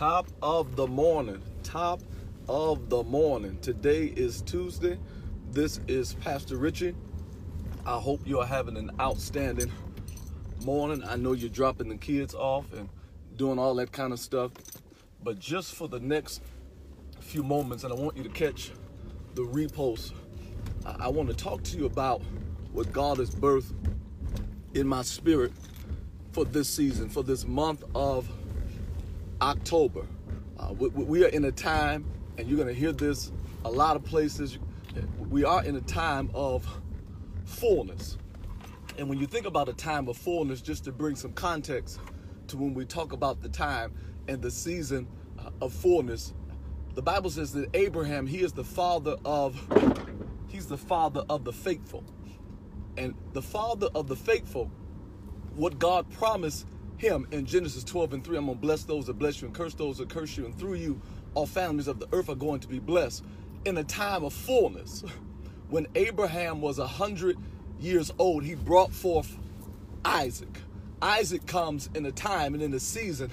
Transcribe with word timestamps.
Top 0.00 0.28
of 0.40 0.76
the 0.76 0.86
morning. 0.86 1.42
Top 1.62 2.00
of 2.48 2.88
the 2.88 3.02
morning. 3.02 3.58
Today 3.60 4.06
is 4.06 4.40
Tuesday. 4.40 4.98
This 5.50 5.78
is 5.88 6.14
Pastor 6.14 6.56
Richie. 6.56 6.94
I 7.84 7.98
hope 7.98 8.26
you 8.26 8.38
are 8.38 8.46
having 8.46 8.78
an 8.78 8.92
outstanding 8.98 9.70
morning. 10.64 11.04
I 11.06 11.16
know 11.16 11.32
you're 11.32 11.50
dropping 11.50 11.90
the 11.90 11.98
kids 11.98 12.34
off 12.34 12.72
and 12.72 12.88
doing 13.36 13.58
all 13.58 13.74
that 13.74 13.92
kind 13.92 14.14
of 14.14 14.18
stuff. 14.18 14.52
But 15.22 15.38
just 15.38 15.74
for 15.74 15.86
the 15.86 16.00
next 16.00 16.40
few 17.20 17.42
moments, 17.42 17.84
and 17.84 17.92
I 17.92 17.96
want 17.96 18.16
you 18.16 18.22
to 18.22 18.30
catch 18.30 18.70
the 19.34 19.42
repost, 19.42 20.12
I, 20.86 20.96
I 20.98 21.08
want 21.08 21.28
to 21.28 21.36
talk 21.36 21.62
to 21.64 21.76
you 21.76 21.84
about 21.84 22.22
what 22.72 22.90
God 22.90 23.18
has 23.18 23.34
birthed 23.34 23.74
in 24.72 24.88
my 24.88 25.02
spirit 25.02 25.52
for 26.32 26.46
this 26.46 26.70
season, 26.70 27.10
for 27.10 27.22
this 27.22 27.46
month 27.46 27.84
of 27.94 28.26
October. 29.42 30.06
Uh, 30.58 30.74
we, 30.78 30.88
we, 30.88 31.24
are 31.24 31.28
in 31.28 31.44
a 31.44 31.52
time, 31.52 32.04
and 32.36 32.48
you're 32.48 32.56
going 32.56 32.68
to 32.68 32.78
hear 32.78 32.92
this 32.92 33.32
a 33.64 33.70
lot 33.70 33.96
of 33.96 34.04
places. 34.04 34.58
We 35.30 35.44
are 35.44 35.64
in 35.64 35.76
a 35.76 35.80
time 35.80 36.30
of 36.34 36.66
fullness. 37.44 38.18
And 38.98 39.08
when 39.08 39.18
you 39.18 39.26
think 39.26 39.46
about 39.46 39.68
a 39.68 39.72
time 39.72 40.08
of 40.08 40.16
fullness, 40.16 40.60
just 40.60 40.84
to 40.84 40.92
bring 40.92 41.16
some 41.16 41.32
context 41.32 41.98
to 42.48 42.56
when 42.56 42.74
we 42.74 42.84
talk 42.84 43.12
about 43.12 43.40
the 43.40 43.48
time 43.48 43.92
and 44.28 44.42
the 44.42 44.50
season 44.50 45.06
uh, 45.38 45.50
of 45.62 45.72
fullness, 45.72 46.34
the 46.94 47.02
Bible 47.02 47.30
says 47.30 47.52
that 47.52 47.68
Abraham, 47.74 48.26
he 48.26 48.42
is 48.42 48.52
the 48.52 48.64
father 48.64 49.16
of, 49.24 49.58
he's 50.48 50.66
the 50.66 50.76
father 50.76 51.24
of 51.30 51.44
the 51.44 51.52
faithful. 51.52 52.04
And 52.96 53.14
the 53.32 53.42
father 53.42 53.88
of 53.94 54.08
the 54.08 54.16
faithful, 54.16 54.70
what 55.54 55.78
God 55.78 56.10
promised 56.10 56.66
him 57.00 57.26
in 57.30 57.46
Genesis 57.46 57.82
12 57.82 58.12
and 58.12 58.24
3. 58.24 58.36
I'm 58.36 58.46
going 58.46 58.58
to 58.58 58.60
bless 58.60 58.84
those 58.84 59.06
that 59.06 59.14
bless 59.14 59.40
you 59.40 59.46
and 59.46 59.56
curse 59.56 59.74
those 59.74 59.98
that 59.98 60.10
curse 60.10 60.36
you. 60.36 60.44
And 60.44 60.56
through 60.56 60.74
you, 60.74 61.00
all 61.34 61.46
families 61.46 61.88
of 61.88 61.98
the 61.98 62.06
earth 62.12 62.28
are 62.28 62.34
going 62.34 62.60
to 62.60 62.68
be 62.68 62.78
blessed. 62.78 63.24
In 63.64 63.78
a 63.78 63.84
time 63.84 64.22
of 64.22 64.32
fullness, 64.32 65.02
when 65.70 65.86
Abraham 65.94 66.60
was 66.60 66.78
100 66.78 67.38
years 67.80 68.12
old, 68.18 68.44
he 68.44 68.54
brought 68.54 68.92
forth 68.92 69.36
Isaac. 70.04 70.58
Isaac 71.00 71.46
comes 71.46 71.88
in 71.94 72.04
a 72.04 72.12
time 72.12 72.52
and 72.52 72.62
in 72.62 72.74
a 72.74 72.80
season 72.80 73.30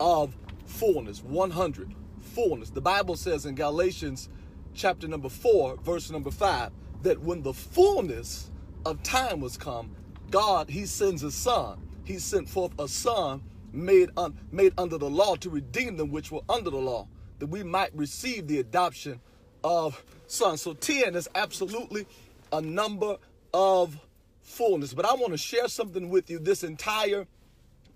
of 0.00 0.36
fullness, 0.64 1.22
100, 1.22 1.94
fullness. 2.18 2.70
The 2.70 2.80
Bible 2.80 3.16
says 3.16 3.46
in 3.46 3.54
Galatians 3.54 4.28
chapter 4.74 5.06
number 5.06 5.28
4, 5.28 5.76
verse 5.76 6.10
number 6.10 6.32
5, 6.32 6.72
that 7.02 7.20
when 7.20 7.42
the 7.42 7.54
fullness 7.54 8.50
of 8.84 9.00
time 9.04 9.40
was 9.40 9.56
come, 9.56 9.94
God, 10.30 10.68
he 10.68 10.86
sends 10.86 11.22
a 11.22 11.30
son 11.30 11.85
he 12.06 12.18
sent 12.18 12.48
forth 12.48 12.72
a 12.78 12.88
son 12.88 13.42
made, 13.72 14.10
un, 14.16 14.36
made 14.50 14.72
under 14.78 14.98
the 14.98 15.08
law 15.08 15.36
to 15.36 15.50
redeem 15.50 15.96
them 15.96 16.10
which 16.10 16.30
were 16.30 16.40
under 16.48 16.70
the 16.70 16.76
law, 16.76 17.06
that 17.38 17.46
we 17.46 17.62
might 17.62 17.94
receive 17.94 18.46
the 18.46 18.60
adoption 18.60 19.20
of 19.62 20.02
sons. 20.26 20.62
So 20.62 20.74
10 20.74 21.14
is 21.14 21.28
absolutely 21.34 22.06
a 22.52 22.60
number 22.60 23.16
of 23.52 23.98
fullness. 24.40 24.94
But 24.94 25.04
I 25.04 25.14
want 25.14 25.32
to 25.32 25.38
share 25.38 25.68
something 25.68 26.08
with 26.08 26.30
you 26.30 26.38
this 26.38 26.62
entire 26.62 27.26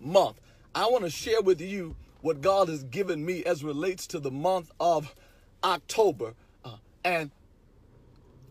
month. 0.00 0.40
I 0.74 0.86
want 0.86 1.04
to 1.04 1.10
share 1.10 1.40
with 1.40 1.60
you 1.60 1.96
what 2.20 2.40
God 2.40 2.68
has 2.68 2.84
given 2.84 3.24
me 3.24 3.44
as 3.44 3.64
relates 3.64 4.06
to 4.08 4.20
the 4.20 4.30
month 4.30 4.70
of 4.78 5.14
October. 5.64 6.34
Uh, 6.64 6.76
and 7.04 7.30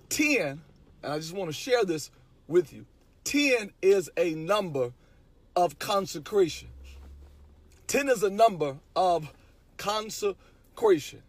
10, 0.09 0.61
and 1.03 1.13
I 1.13 1.17
just 1.17 1.33
want 1.33 1.49
to 1.49 1.53
share 1.53 1.85
this 1.85 2.11
with 2.47 2.73
you 2.73 2.85
10 3.25 3.71
is 3.81 4.09
a 4.17 4.33
number 4.33 4.91
of 5.59 5.77
consecration. 5.77 6.69
10 7.87 8.07
is 8.07 8.23
a 8.23 8.29
number 8.29 8.77
of 8.95 9.33
consecration. 9.77 11.21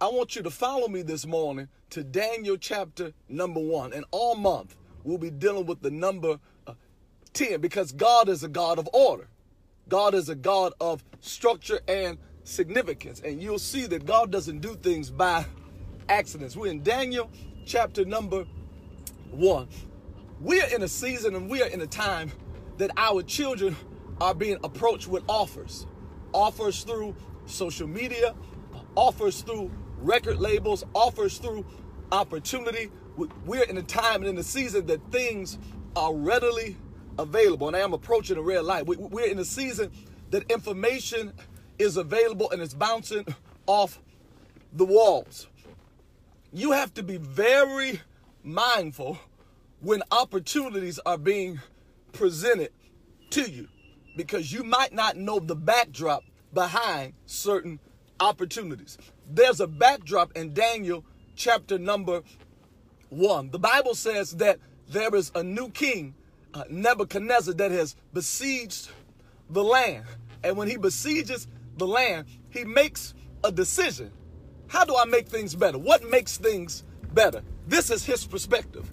I 0.00 0.08
want 0.08 0.34
you 0.34 0.42
to 0.42 0.50
follow 0.50 0.88
me 0.88 1.02
this 1.02 1.26
morning 1.26 1.68
to 1.90 2.02
Daniel 2.02 2.56
chapter 2.56 3.12
number 3.28 3.60
one. 3.60 3.92
And 3.92 4.04
all 4.10 4.34
month, 4.34 4.74
we'll 5.04 5.18
be 5.18 5.30
dealing 5.30 5.66
with 5.66 5.80
the 5.80 5.92
number 5.92 6.40
uh, 6.66 6.74
10 7.34 7.60
because 7.60 7.92
God 7.92 8.28
is 8.28 8.42
a 8.42 8.48
God 8.48 8.80
of 8.80 8.88
order. 8.92 9.28
God 9.88 10.14
is 10.14 10.28
a 10.28 10.34
God 10.34 10.72
of 10.80 11.04
structure 11.20 11.80
and 11.86 12.18
significance. 12.42 13.20
And 13.20 13.40
you'll 13.40 13.60
see 13.60 13.86
that 13.86 14.06
God 14.06 14.32
doesn't 14.32 14.58
do 14.58 14.74
things 14.74 15.08
by 15.08 15.44
accidents. 16.08 16.56
We're 16.56 16.72
in 16.72 16.82
Daniel 16.82 17.30
chapter 17.64 18.04
number 18.04 18.44
one. 19.30 19.68
We 20.40 20.60
are 20.62 20.68
in 20.74 20.82
a 20.82 20.88
season 20.88 21.36
and 21.36 21.48
we 21.48 21.62
are 21.62 21.68
in 21.68 21.80
a 21.82 21.86
time 21.86 22.32
that 22.80 22.90
our 22.96 23.22
children 23.22 23.76
are 24.22 24.34
being 24.34 24.56
approached 24.64 25.06
with 25.06 25.22
offers. 25.28 25.86
Offers 26.32 26.82
through 26.82 27.14
social 27.44 27.86
media, 27.86 28.34
offers 28.94 29.42
through 29.42 29.70
record 29.98 30.40
labels, 30.40 30.82
offers 30.94 31.36
through 31.36 31.66
opportunity. 32.10 32.90
We're 33.44 33.64
in 33.64 33.76
a 33.76 33.82
time 33.82 34.22
and 34.22 34.28
in 34.28 34.38
a 34.38 34.42
season 34.42 34.86
that 34.86 35.12
things 35.12 35.58
are 35.94 36.14
readily 36.14 36.78
available. 37.18 37.66
And 37.66 37.76
I 37.76 37.80
am 37.80 37.92
approaching 37.92 38.38
a 38.38 38.42
red 38.42 38.64
light. 38.64 38.86
We're 38.86 39.26
in 39.26 39.38
a 39.38 39.44
season 39.44 39.92
that 40.30 40.50
information 40.50 41.34
is 41.78 41.98
available 41.98 42.50
and 42.50 42.62
it's 42.62 42.72
bouncing 42.72 43.26
off 43.66 44.00
the 44.72 44.86
walls. 44.86 45.48
You 46.50 46.72
have 46.72 46.94
to 46.94 47.02
be 47.02 47.18
very 47.18 48.00
mindful 48.42 49.18
when 49.80 50.02
opportunities 50.10 50.98
are 51.04 51.18
being 51.18 51.60
presented 52.12 52.72
to 53.30 53.50
you 53.50 53.68
because 54.16 54.52
you 54.52 54.62
might 54.62 54.92
not 54.92 55.16
know 55.16 55.38
the 55.38 55.56
backdrop 55.56 56.24
behind 56.52 57.14
certain 57.26 57.78
opportunities. 58.18 58.98
There's 59.28 59.60
a 59.60 59.66
backdrop 59.66 60.36
in 60.36 60.52
Daniel 60.52 61.04
chapter 61.36 61.78
number 61.78 62.22
one. 63.08 63.50
The 63.50 63.58
Bible 63.58 63.94
says 63.94 64.32
that 64.32 64.58
there 64.88 65.14
is 65.14 65.30
a 65.34 65.42
new 65.42 65.70
king, 65.70 66.14
uh, 66.52 66.64
Nebuchadnezzar, 66.68 67.54
that 67.54 67.70
has 67.70 67.96
besieged 68.12 68.90
the 69.48 69.62
land. 69.62 70.04
And 70.42 70.56
when 70.56 70.68
he 70.68 70.76
besieges 70.76 71.46
the 71.76 71.86
land, 71.86 72.26
he 72.50 72.64
makes 72.64 73.14
a 73.44 73.52
decision. 73.52 74.12
How 74.68 74.84
do 74.84 74.96
I 74.96 75.04
make 75.04 75.28
things 75.28 75.54
better? 75.54 75.78
What 75.78 76.08
makes 76.08 76.36
things 76.36 76.84
better? 77.12 77.42
This 77.66 77.90
is 77.90 78.04
his 78.04 78.24
perspective. 78.24 78.92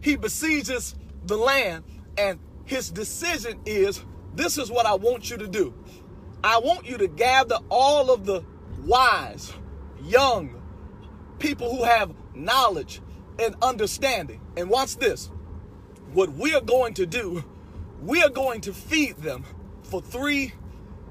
He 0.00 0.16
besieges 0.16 0.94
the 1.24 1.36
land 1.36 1.84
and 2.16 2.38
his 2.64 2.90
decision 2.90 3.60
is 3.66 4.04
this 4.34 4.58
is 4.58 4.70
what 4.70 4.86
I 4.86 4.94
want 4.94 5.30
you 5.30 5.36
to 5.38 5.48
do. 5.48 5.74
I 6.44 6.58
want 6.58 6.86
you 6.86 6.98
to 6.98 7.06
gather 7.06 7.58
all 7.68 8.10
of 8.10 8.24
the 8.24 8.44
wise, 8.84 9.52
young 10.02 10.60
people 11.38 11.74
who 11.74 11.84
have 11.84 12.12
knowledge 12.34 13.00
and 13.38 13.54
understanding. 13.62 14.40
And 14.56 14.68
watch 14.68 14.96
this. 14.96 15.30
What 16.12 16.32
we 16.32 16.54
are 16.54 16.60
going 16.60 16.94
to 16.94 17.06
do, 17.06 17.44
we 18.02 18.22
are 18.22 18.30
going 18.30 18.60
to 18.62 18.72
feed 18.72 19.16
them 19.18 19.44
for 19.82 20.02
three 20.02 20.52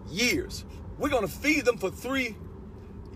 years. 0.09 0.65
We're 0.97 1.09
going 1.09 1.27
to 1.27 1.33
feed 1.33 1.65
them 1.65 1.77
for 1.77 1.89
three 1.89 2.35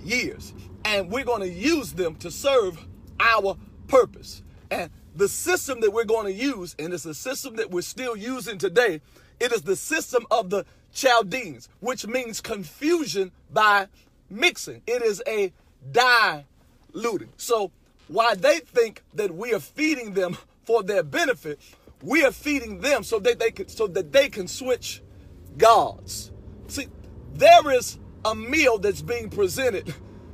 years. 0.03 0.53
And 0.83 1.11
we're 1.11 1.25
going 1.25 1.41
to 1.41 1.49
use 1.49 1.93
them 1.93 2.15
to 2.17 2.31
serve 2.31 2.85
our 3.19 3.57
purpose. 3.87 4.43
And 4.71 4.89
the 5.15 5.29
system 5.29 5.79
that 5.81 5.91
we're 5.91 6.05
going 6.05 6.25
to 6.25 6.33
use, 6.33 6.75
and 6.77 6.93
it's 6.93 7.05
a 7.05 7.13
system 7.13 7.55
that 7.55 7.71
we're 7.71 7.81
still 7.81 8.15
using 8.15 8.57
today, 8.57 9.01
it 9.39 9.51
is 9.51 9.61
the 9.61 9.75
system 9.75 10.25
of 10.29 10.49
the 10.49 10.65
Chaldeans, 10.93 11.69
which 11.79 12.05
means 12.05 12.41
confusion 12.41 13.31
by 13.51 13.87
mixing. 14.29 14.81
It 14.87 15.01
is 15.01 15.21
a 15.27 15.51
diluting. 15.91 17.29
So 17.37 17.71
while 18.07 18.35
they 18.35 18.59
think 18.59 19.03
that 19.13 19.33
we 19.35 19.53
are 19.53 19.59
feeding 19.59 20.13
them 20.13 20.37
for 20.63 20.83
their 20.83 21.03
benefit, 21.03 21.59
we 22.01 22.23
are 22.23 22.31
feeding 22.31 22.81
them 22.81 23.03
so 23.03 23.19
that 23.19 23.39
they 23.39 23.51
can 23.51 23.67
so 23.67 23.87
that 23.87 24.11
they 24.11 24.29
can 24.29 24.47
switch 24.47 25.01
gods. 25.57 26.31
See, 26.67 26.87
there 27.33 27.71
is 27.71 27.97
a 28.23 28.35
meal 28.35 28.77
that's 28.77 29.01
being 29.01 29.29
presented 29.29 29.93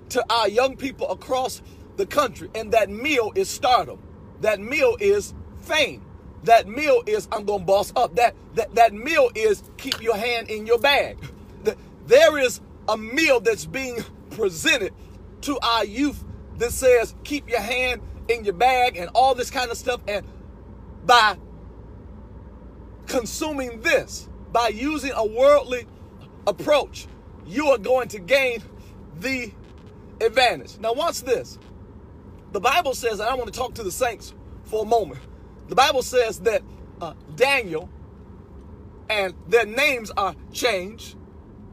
to 0.09 0.25
our 0.29 0.47
young 0.47 0.75
people 0.75 1.09
across 1.09 1.61
the 1.97 2.05
country, 2.05 2.49
and 2.55 2.71
that 2.71 2.89
meal 2.89 3.31
is 3.35 3.49
stardom. 3.49 3.99
That 4.41 4.59
meal 4.59 4.97
is 4.99 5.33
fame. 5.61 6.05
That 6.43 6.67
meal 6.67 7.03
is 7.05 7.27
I'm 7.31 7.45
gonna 7.45 7.63
boss 7.63 7.93
up. 7.95 8.15
That 8.15 8.35
that 8.55 8.75
that 8.75 8.93
meal 8.93 9.29
is 9.35 9.63
keep 9.77 10.01
your 10.01 10.17
hand 10.17 10.49
in 10.49 10.65
your 10.65 10.79
bag. 10.79 11.17
There 12.07 12.37
is 12.39 12.59
a 12.89 12.97
meal 12.97 13.39
that's 13.39 13.65
being 13.65 14.03
presented 14.31 14.91
to 15.41 15.57
our 15.61 15.85
youth 15.85 16.25
that 16.57 16.71
says 16.71 17.15
keep 17.23 17.47
your 17.47 17.61
hand 17.61 18.01
in 18.27 18.43
your 18.43 18.55
bag 18.55 18.97
and 18.97 19.09
all 19.13 19.33
this 19.35 19.49
kind 19.49 19.71
of 19.71 19.77
stuff. 19.77 20.01
And 20.07 20.25
by 21.05 21.37
consuming 23.07 23.81
this, 23.81 24.27
by 24.51 24.69
using 24.69 25.11
a 25.15 25.25
worldly 25.25 25.87
approach, 26.47 27.07
you 27.45 27.67
are 27.67 27.77
going 27.77 28.09
to 28.09 28.19
gain 28.19 28.61
the 29.19 29.51
advantage. 30.19 30.77
Now, 30.79 30.93
watch 30.93 31.21
this. 31.21 31.57
The 32.51 32.59
Bible 32.59 32.93
says, 32.93 33.19
and 33.19 33.29
I 33.29 33.33
want 33.35 33.51
to 33.51 33.57
talk 33.57 33.73
to 33.75 33.83
the 33.83 33.91
saints 33.91 34.33
for 34.65 34.83
a 34.83 34.87
moment. 34.87 35.21
The 35.67 35.75
Bible 35.75 36.03
says 36.03 36.39
that 36.41 36.61
uh, 36.99 37.13
Daniel 37.35 37.89
and 39.09 39.33
their 39.47 39.65
names 39.65 40.11
are 40.11 40.35
changed 40.51 41.15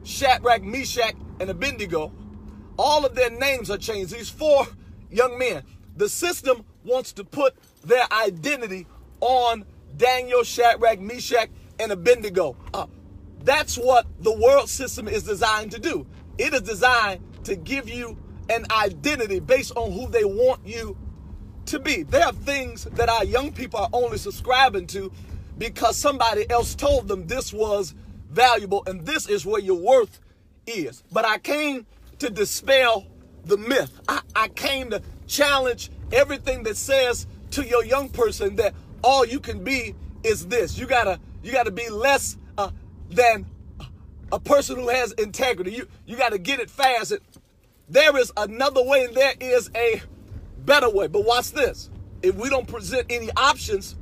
Shadrach, 0.03 0.63
Meshach, 0.63 1.15
and 1.39 1.49
Abednego, 1.49 2.11
all 2.77 3.05
of 3.05 3.15
their 3.15 3.29
names 3.29 3.69
are 3.69 3.77
changed. 3.77 4.13
These 4.13 4.29
four 4.29 4.67
young 5.11 5.37
men. 5.37 5.63
The 5.97 6.09
system 6.09 6.63
wants 6.83 7.11
to 7.13 7.23
put 7.23 7.55
their 7.83 8.05
identity 8.11 8.87
on 9.19 9.65
Daniel, 9.97 10.43
Shadrach, 10.43 10.99
Meshach, 10.99 11.49
and 11.79 11.91
Abednego. 11.91 12.55
Uh, 12.73 12.87
that's 13.43 13.77
what 13.77 14.07
the 14.21 14.33
world 14.33 14.69
system 14.69 15.07
is 15.07 15.23
designed 15.23 15.71
to 15.71 15.79
do. 15.79 16.07
It 16.37 16.53
is 16.53 16.61
designed 16.61 17.21
to 17.43 17.55
give 17.55 17.89
you 17.89 18.17
an 18.49 18.65
identity 18.71 19.39
based 19.39 19.71
on 19.75 19.91
who 19.91 20.07
they 20.07 20.23
want 20.23 20.65
you 20.65 20.97
to 21.67 21.79
be. 21.79 22.03
There 22.03 22.25
are 22.25 22.33
things 22.33 22.85
that 22.85 23.09
our 23.09 23.23
young 23.23 23.51
people 23.51 23.79
are 23.79 23.89
only 23.93 24.17
subscribing 24.17 24.87
to 24.87 25.11
because 25.57 25.97
somebody 25.97 26.49
else 26.49 26.73
told 26.73 27.07
them 27.07 27.27
this 27.27 27.53
was 27.53 27.93
valuable 28.29 28.83
and 28.87 29.05
this 29.05 29.27
is 29.27 29.45
where 29.45 29.61
your 29.61 29.79
worth 29.79 30.19
is. 30.65 31.03
But 31.11 31.25
I 31.25 31.37
came 31.37 31.85
to 32.19 32.29
dispel 32.29 33.05
the 33.45 33.57
myth. 33.57 33.91
I, 34.07 34.21
I 34.35 34.47
came 34.49 34.89
to 34.91 35.01
challenge 35.27 35.91
everything 36.11 36.63
that 36.63 36.77
says 36.77 37.27
to 37.51 37.65
your 37.65 37.83
young 37.83 38.09
person 38.09 38.55
that 38.57 38.73
all 39.03 39.25
you 39.25 39.39
can 39.39 39.63
be 39.63 39.95
is 40.23 40.47
this. 40.47 40.77
You 40.77 40.85
gotta 40.85 41.19
you 41.43 41.51
gotta 41.51 41.71
be 41.71 41.89
less 41.89 42.37
uh, 42.57 42.71
than 43.09 43.45
a 44.31 44.39
person 44.39 44.75
who 44.77 44.89
has 44.89 45.11
integrity. 45.13 45.71
You 45.71 45.87
you 46.05 46.17
gotta 46.17 46.37
get 46.37 46.59
it 46.59 46.69
fast. 46.69 47.13
There 47.89 48.15
is 48.17 48.31
another 48.37 48.83
way, 48.83 49.05
and 49.05 49.15
there 49.15 49.33
is 49.39 49.71
a 49.75 50.01
better 50.59 50.89
way. 50.89 51.07
But 51.07 51.25
watch 51.25 51.51
this. 51.51 51.89
If 52.21 52.35
we 52.35 52.49
don't 52.49 52.67
present 52.67 53.07
any 53.09 53.29
options 53.35 53.95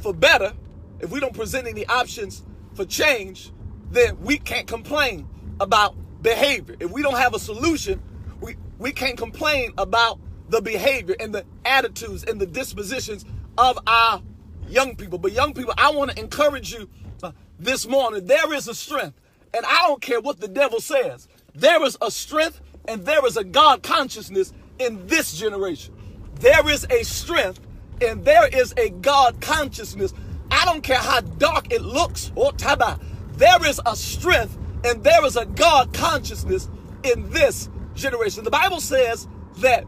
for 0.00 0.12
better, 0.12 0.52
if 1.00 1.10
we 1.10 1.20
don't 1.20 1.34
present 1.34 1.66
any 1.66 1.86
options 1.86 2.42
for 2.74 2.84
change, 2.84 3.50
then 3.90 4.20
we 4.20 4.38
can't 4.38 4.66
complain 4.66 5.28
about 5.60 5.94
behavior. 6.22 6.76
If 6.80 6.90
we 6.90 7.02
don't 7.02 7.16
have 7.16 7.34
a 7.34 7.38
solution, 7.38 8.02
we, 8.40 8.56
we 8.78 8.92
can't 8.92 9.16
complain 9.16 9.72
about 9.78 10.18
the 10.48 10.60
behavior 10.60 11.14
and 11.20 11.34
the 11.34 11.44
attitudes 11.64 12.24
and 12.24 12.40
the 12.40 12.46
dispositions 12.46 13.24
of 13.56 13.78
our 13.86 14.22
young 14.68 14.96
people. 14.96 15.18
But 15.18 15.32
young 15.32 15.54
people, 15.54 15.74
I 15.78 15.90
want 15.90 16.10
to 16.10 16.20
encourage 16.20 16.74
you 16.74 16.90
uh, 17.22 17.32
this 17.58 17.86
morning. 17.86 18.26
There 18.26 18.52
is 18.52 18.68
a 18.68 18.74
strength, 18.74 19.18
and 19.54 19.64
I 19.64 19.86
don't 19.86 20.02
care 20.02 20.20
what 20.20 20.40
the 20.40 20.48
devil 20.48 20.80
says. 20.80 21.28
There 21.54 21.82
is 21.84 21.96
a 22.02 22.10
strength 22.10 22.60
and 22.86 23.04
there 23.04 23.24
is 23.26 23.36
a 23.36 23.44
God 23.44 23.82
consciousness 23.82 24.52
in 24.78 25.06
this 25.06 25.36
generation. 25.38 25.94
There 26.36 26.68
is 26.68 26.86
a 26.90 27.04
strength 27.04 27.60
and 28.00 28.24
there 28.24 28.48
is 28.48 28.74
a 28.76 28.90
God 28.90 29.40
consciousness. 29.40 30.12
I 30.50 30.64
don't 30.64 30.82
care 30.82 30.98
how 30.98 31.20
dark 31.20 31.72
it 31.72 31.82
looks 31.82 32.32
or 32.34 32.52
taba. 32.52 33.00
There 33.36 33.66
is 33.66 33.80
a 33.86 33.96
strength 33.96 34.56
and 34.84 35.02
there 35.02 35.24
is 35.24 35.36
a 35.36 35.46
God 35.46 35.92
consciousness 35.94 36.68
in 37.02 37.30
this 37.30 37.68
generation. 37.94 38.44
The 38.44 38.50
Bible 38.50 38.80
says 38.80 39.26
that 39.58 39.84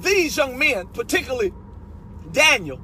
these 0.00 0.36
young 0.36 0.58
men, 0.58 0.86
particularly 0.88 1.52
Daniel, 2.32 2.80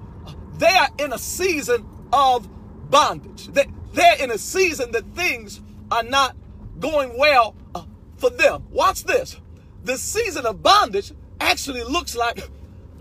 they 0.58 0.66
are 0.66 0.88
in 0.98 1.12
a 1.12 1.18
season 1.18 1.86
of 2.12 2.48
bondage. 2.90 3.48
They, 3.48 3.66
they're 3.92 4.22
in 4.22 4.30
a 4.30 4.38
season 4.38 4.92
that 4.92 5.04
things 5.14 5.60
are 5.90 6.02
not 6.02 6.36
going 6.80 7.16
well 7.18 7.54
uh, 7.74 7.84
for 8.16 8.30
them. 8.30 8.66
Watch 8.70 9.04
this. 9.04 9.40
The 9.84 9.98
season 9.98 10.46
of 10.46 10.62
bondage 10.62 11.12
actually 11.40 11.84
looks 11.84 12.16
like 12.16 12.48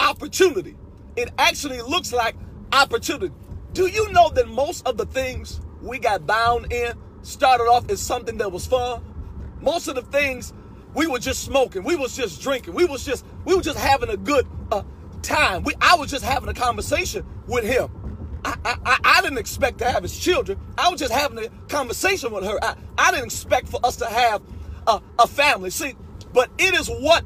opportunity. 0.02 0.76
It 1.16 1.32
actually 1.38 1.82
looks 1.82 2.12
like 2.12 2.36
opportunity. 2.74 3.34
Do 3.72 3.88
you 3.88 4.12
know 4.12 4.30
that 4.32 4.50
most 4.50 4.86
of 4.86 4.98
the 4.98 5.06
things 5.06 5.62
we 5.82 5.98
got 5.98 6.28
bound 6.28 6.74
in 6.74 6.94
started 7.22 7.64
off 7.64 7.90
as 7.90 8.02
something 8.02 8.38
that 8.40 8.52
was 8.52 8.68
fun? 8.68 9.02
Most 9.62 9.88
of 9.88 9.96
the 9.96 10.02
things 10.02 10.52
we 10.94 11.08
were 11.08 11.20
just 11.20 11.46
smoking, 11.46 11.86
we 11.86 11.96
was 11.96 12.18
just 12.18 12.42
drinking, 12.42 12.74
we 12.74 12.84
was 12.84 13.06
just 13.06 13.26
we 13.46 13.56
were 13.56 13.62
just 13.62 13.80
having 13.80 14.10
a 14.10 14.18
good 14.18 14.46
uh, 14.70 14.84
time. 15.22 15.64
We, 15.64 15.74
I 15.80 15.96
was 15.96 16.12
just 16.12 16.26
having 16.26 16.50
a 16.50 16.54
conversation 16.54 17.26
with 17.48 17.64
him. 17.64 17.90
I, 18.44 18.58
I, 18.66 19.00
I 19.06 19.22
didn't 19.22 19.38
expect 19.38 19.78
to 19.78 19.90
have 19.90 20.04
his 20.04 20.20
children. 20.20 20.60
I 20.78 20.90
was 20.90 21.00
just 21.00 21.14
having 21.14 21.38
a 21.38 21.48
conversation 21.70 22.34
with 22.34 22.44
her. 22.44 22.62
I, 22.62 22.76
I 22.98 23.12
didn't 23.12 23.28
expect 23.28 23.70
for 23.70 23.80
us 23.86 23.96
to 23.98 24.06
have 24.06 24.42
a, 24.86 25.02
a 25.18 25.28
family. 25.28 25.70
See, 25.70 25.96
but 26.34 26.50
it 26.58 26.74
is 26.74 26.88
what 26.88 27.24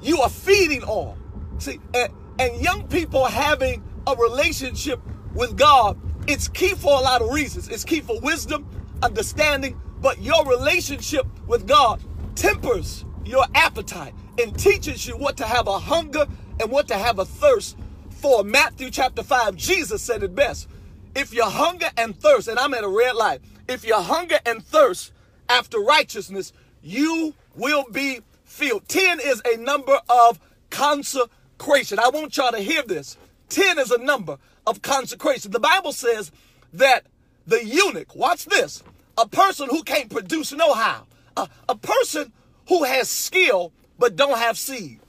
you 0.00 0.20
are 0.20 0.28
feeding 0.28 0.82
on. 0.84 1.18
See, 1.58 1.80
and, 1.94 2.12
and 2.38 2.60
young 2.60 2.86
people 2.88 3.24
having 3.24 3.82
a 4.06 4.14
relationship 4.14 5.00
with 5.34 5.56
God, 5.56 5.98
it's 6.26 6.48
key 6.48 6.74
for 6.74 6.92
a 6.92 7.00
lot 7.00 7.22
of 7.22 7.30
reasons. 7.32 7.68
It's 7.68 7.84
key 7.84 8.00
for 8.00 8.20
wisdom, 8.20 8.68
understanding, 9.02 9.80
but 10.00 10.20
your 10.20 10.44
relationship 10.46 11.26
with 11.46 11.66
God 11.66 12.02
tempers 12.36 13.04
your 13.24 13.46
appetite 13.54 14.14
and 14.38 14.56
teaches 14.58 15.06
you 15.06 15.16
what 15.16 15.36
to 15.38 15.44
have 15.44 15.66
a 15.66 15.78
hunger 15.78 16.26
and 16.60 16.70
what 16.70 16.88
to 16.88 16.94
have 16.94 17.18
a 17.18 17.24
thirst 17.24 17.76
for. 18.10 18.44
Matthew 18.44 18.90
chapter 18.90 19.22
5, 19.22 19.56
Jesus 19.56 20.02
said 20.02 20.22
it 20.22 20.34
best. 20.34 20.68
If 21.14 21.32
you 21.32 21.44
hunger 21.44 21.90
and 21.96 22.18
thirst, 22.18 22.48
and 22.48 22.58
I'm 22.58 22.74
at 22.74 22.84
a 22.84 22.88
red 22.88 23.14
light, 23.14 23.40
if 23.68 23.84
you 23.84 23.94
hunger 23.94 24.38
and 24.44 24.64
thirst 24.64 25.12
after 25.48 25.78
righteousness, 25.78 26.52
you 26.82 27.34
will 27.54 27.84
be 27.90 28.20
filled. 28.54 28.88
10 28.88 29.20
is 29.20 29.42
a 29.44 29.56
number 29.56 29.98
of 30.08 30.38
consecration. 30.70 31.98
I 31.98 32.08
want 32.10 32.36
y'all 32.36 32.52
to 32.52 32.60
hear 32.60 32.82
this. 32.82 33.18
10 33.48 33.78
is 33.78 33.90
a 33.90 33.98
number 33.98 34.38
of 34.66 34.80
consecration. 34.80 35.50
The 35.50 35.60
Bible 35.60 35.92
says 35.92 36.30
that 36.72 37.04
the 37.46 37.64
eunuch, 37.64 38.14
watch 38.14 38.46
this, 38.46 38.82
a 39.18 39.28
person 39.28 39.68
who 39.68 39.82
can't 39.82 40.08
produce 40.08 40.52
know 40.52 40.72
how, 40.72 41.06
a, 41.36 41.48
a 41.68 41.76
person 41.76 42.32
who 42.68 42.84
has 42.84 43.08
skill 43.08 43.72
but 43.98 44.16
don't 44.16 44.38
have 44.38 44.56
seed. 44.56 45.00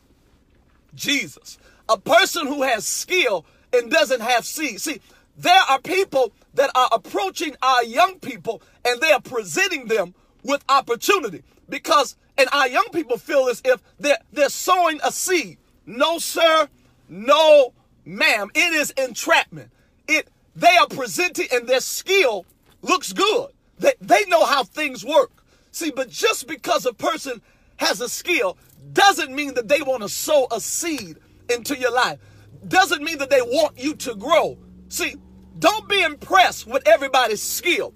Jesus. 0.95 1.57
A 1.87 1.97
person 1.97 2.47
who 2.47 2.63
has 2.63 2.85
skill 2.85 3.45
and 3.71 3.91
doesn't 3.91 4.21
have 4.21 4.45
seed. 4.45 4.81
See, 4.81 4.99
there 5.37 5.61
are 5.69 5.79
people 5.79 6.33
that 6.55 6.71
are 6.75 6.89
approaching 6.91 7.55
our 7.61 7.83
young 7.83 8.19
people 8.19 8.61
and 8.83 8.99
they 9.01 9.11
are 9.11 9.21
presenting 9.21 9.85
them 9.87 10.15
with 10.43 10.63
opportunity 10.67 11.43
because 11.69 12.15
and 12.37 12.49
our 12.51 12.67
young 12.67 12.87
people 12.91 13.17
feel 13.17 13.47
as 13.47 13.61
if 13.63 13.81
they're, 13.99 14.17
they're 14.31 14.49
sowing 14.49 14.99
a 15.03 15.11
seed. 15.11 15.57
No, 15.85 16.19
sir. 16.19 16.67
No, 17.07 17.73
ma'am. 18.03 18.49
It 18.53 18.73
is 18.73 18.91
entrapment. 18.91 19.71
It 20.07 20.29
they 20.55 20.75
are 20.77 20.87
presenting 20.87 21.47
and 21.51 21.67
their 21.67 21.81
skill 21.81 22.45
looks 22.81 23.11
good. 23.11 23.49
They, 23.77 23.93
they 23.99 24.23
know 24.25 24.45
how 24.45 24.63
things 24.63 25.03
work. 25.03 25.31
See, 25.71 25.91
but 25.91 26.09
just 26.09 26.47
because 26.47 26.85
a 26.85 26.93
person 26.93 27.41
has 27.77 27.99
a 27.99 28.07
skill 28.07 28.57
doesn't 28.93 29.35
mean 29.35 29.55
that 29.55 29.67
they 29.67 29.81
want 29.81 30.03
to 30.03 30.09
sow 30.09 30.47
a 30.51 30.61
seed 30.61 31.17
into 31.49 31.77
your 31.77 31.91
life. 31.91 32.19
Doesn't 32.67 33.03
mean 33.03 33.17
that 33.17 33.29
they 33.29 33.41
want 33.41 33.77
you 33.77 33.95
to 33.95 34.15
grow. 34.15 34.57
See, 34.87 35.15
don't 35.59 35.87
be 35.89 36.01
impressed 36.01 36.67
with 36.67 36.87
everybody's 36.87 37.41
skill. 37.41 37.93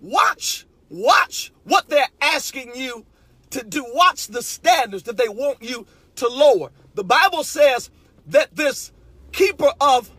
Watch, 0.00 0.66
watch 0.88 1.52
what 1.62 1.88
they're 1.88 2.08
asking 2.20 2.74
you 2.74 3.06
to 3.52 3.64
do. 3.64 3.84
Watch 3.94 4.28
the 4.28 4.42
standards 4.42 5.04
that 5.04 5.16
they 5.16 5.28
want 5.28 5.62
you 5.62 5.86
to 6.16 6.28
lower. 6.28 6.70
The 6.94 7.04
Bible 7.04 7.44
says 7.44 7.90
that 8.26 8.54
this 8.54 8.92
keeper 9.32 9.72
of 9.80 10.10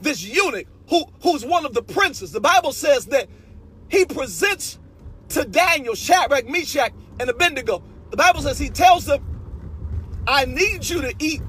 this 0.00 0.24
eunuch, 0.24 0.66
who, 0.88 1.04
who's 1.22 1.44
one 1.44 1.64
of 1.66 1.74
the 1.74 1.82
princes, 1.82 2.32
the 2.32 2.40
Bible 2.40 2.72
says 2.72 3.06
that 3.06 3.28
he 3.88 4.04
presents 4.04 4.78
to 5.30 5.44
Daniel, 5.44 5.94
Shadrach, 5.94 6.46
Meshach, 6.48 6.92
and 7.18 7.28
Abednego. 7.28 7.82
The 8.10 8.16
Bible 8.16 8.42
says 8.42 8.58
he 8.58 8.70
tells 8.70 9.06
them, 9.06 9.22
I 10.26 10.44
need 10.44 10.88
you 10.88 11.02
to 11.02 11.14
eat 11.18 11.42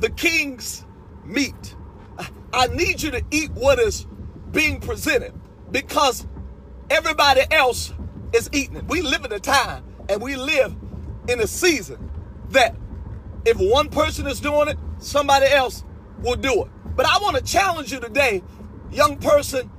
the 0.00 0.10
king's 0.10 0.84
meat. 1.24 1.76
I 2.52 2.66
need 2.68 3.02
you 3.02 3.10
to 3.12 3.22
eat 3.30 3.50
what 3.52 3.78
is 3.78 4.06
being 4.50 4.80
presented 4.80 5.32
because 5.70 6.26
everybody 6.90 7.42
else 7.50 7.92
is 8.34 8.50
eating 8.52 8.76
it. 8.76 8.84
We 8.86 9.00
live 9.02 9.24
in 9.24 9.32
a 9.32 9.40
time 9.40 9.84
and 10.08 10.20
we 10.20 10.36
live 10.36 10.74
in 11.28 11.40
a 11.40 11.46
season 11.46 12.10
that 12.50 12.76
if 13.44 13.56
one 13.56 13.88
person 13.88 14.26
is 14.26 14.40
doing 14.40 14.68
it, 14.68 14.78
somebody 14.98 15.46
else 15.46 15.84
will 16.18 16.36
do 16.36 16.64
it. 16.64 16.70
But 16.94 17.06
I 17.06 17.18
want 17.18 17.36
to 17.36 17.42
challenge 17.42 17.92
you 17.92 18.00
today, 18.00 18.42
young 18.90 19.16
person, 19.18 19.70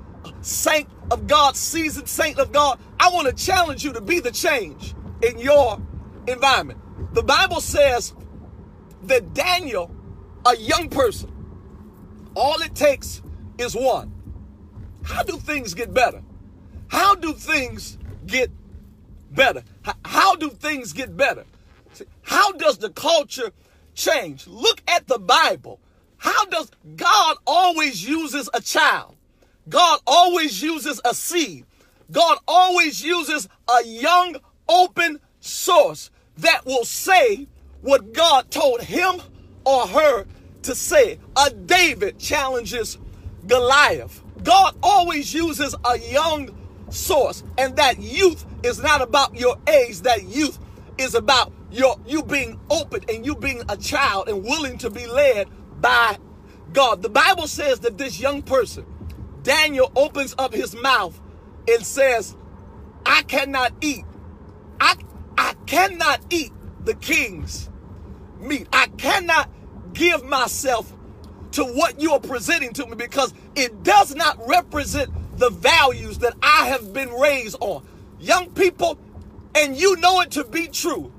saint 0.41 0.89
of 1.11 1.27
God, 1.27 1.55
seasoned 1.55 2.09
saint 2.09 2.39
of 2.39 2.51
God. 2.51 2.79
I 2.99 3.09
want 3.09 3.27
to 3.27 3.33
challenge 3.33 3.83
you 3.83 3.93
to 3.93 4.01
be 4.01 4.19
the 4.19 4.31
change 4.31 4.95
in 5.21 5.39
your 5.39 5.79
environment. 6.27 6.79
The 7.13 7.23
Bible 7.23 7.61
says 7.61 8.13
that 9.03 9.33
Daniel, 9.33 9.93
a 10.45 10.55
young 10.57 10.89
person, 10.89 11.31
all 12.35 12.61
it 12.61 12.73
takes 12.73 13.21
is 13.57 13.75
one. 13.75 14.11
How 15.03 15.23
do 15.23 15.37
things 15.37 15.73
get 15.73 15.93
better? 15.93 16.23
How 16.87 17.15
do 17.15 17.33
things 17.33 17.97
get 18.25 18.49
better? 19.31 19.63
How 20.05 20.35
do 20.35 20.49
things 20.49 20.93
get 20.93 21.15
better? 21.15 21.45
How 22.23 22.51
does 22.53 22.77
the 22.77 22.89
culture 22.89 23.51
change? 23.93 24.47
Look 24.47 24.81
at 24.87 25.07
the 25.07 25.19
Bible. 25.19 25.79
How 26.17 26.45
does 26.45 26.71
God 26.95 27.37
always 27.45 28.07
uses 28.07 28.49
a 28.53 28.61
child? 28.61 29.15
God 29.69 29.99
always 30.07 30.61
uses 30.61 31.01
a 31.05 31.13
seed. 31.13 31.65
God 32.11 32.37
always 32.47 33.03
uses 33.03 33.47
a 33.69 33.85
young, 33.85 34.37
open 34.67 35.19
source 35.39 36.11
that 36.37 36.65
will 36.65 36.85
say 36.85 37.47
what 37.81 38.13
God 38.13 38.49
told 38.51 38.81
him 38.81 39.21
or 39.65 39.87
her 39.87 40.25
to 40.63 40.75
say. 40.75 41.19
A 41.35 41.49
David 41.49 42.19
challenges 42.19 42.97
Goliath. 43.47 44.21
God 44.43 44.75
always 44.81 45.33
uses 45.33 45.75
a 45.85 45.99
young 45.99 46.49
source, 46.93 47.43
and 47.57 47.75
that 47.77 48.00
youth 48.00 48.45
is 48.63 48.81
not 48.81 49.01
about 49.01 49.35
your 49.35 49.57
age. 49.67 50.01
That 50.01 50.23
youth 50.23 50.59
is 50.97 51.15
about 51.15 51.51
your 51.71 51.97
you 52.05 52.23
being 52.23 52.59
open 52.69 53.03
and 53.09 53.25
you 53.25 53.35
being 53.35 53.63
a 53.69 53.77
child 53.77 54.29
and 54.29 54.43
willing 54.43 54.77
to 54.79 54.89
be 54.89 55.07
led 55.07 55.47
by 55.81 56.17
God. 56.71 57.01
The 57.01 57.09
Bible 57.09 57.47
says 57.47 57.79
that 57.81 57.97
this 57.97 58.19
young 58.19 58.41
person, 58.41 58.85
Daniel, 59.43 59.91
opens 59.95 60.35
up 60.38 60.53
his 60.53 60.75
mouth 60.75 61.19
and 61.67 61.85
says, 61.85 62.35
"I 63.05 63.23
cannot 63.23 63.73
eat. 63.81 64.05
I 64.79 64.95
I 65.38 65.55
cannot 65.65 66.21
eat 66.29 66.51
the 66.85 66.93
king's 66.95 67.69
meat. 68.39 68.67
I 68.71 68.88
cannot 68.97 69.50
give 69.93 70.23
myself 70.25 70.93
to 71.51 71.63
what 71.63 72.01
you 72.01 72.12
are 72.12 72.19
presenting 72.19 72.73
to 72.73 72.85
me 72.85 72.95
because 72.95 73.33
it 73.55 73.83
does 73.83 74.15
not 74.15 74.38
represent 74.47 75.09
the 75.37 75.49
values 75.49 76.19
that 76.19 76.33
I 76.41 76.67
have 76.67 76.93
been 76.93 77.11
raised 77.11 77.57
on. 77.59 77.85
Young 78.19 78.51
people, 78.51 78.97
and 79.55 79.75
you 79.75 79.95
know 79.97 80.21
it 80.21 80.31
to 80.31 80.43
be 80.43 80.67
true. 80.67 81.11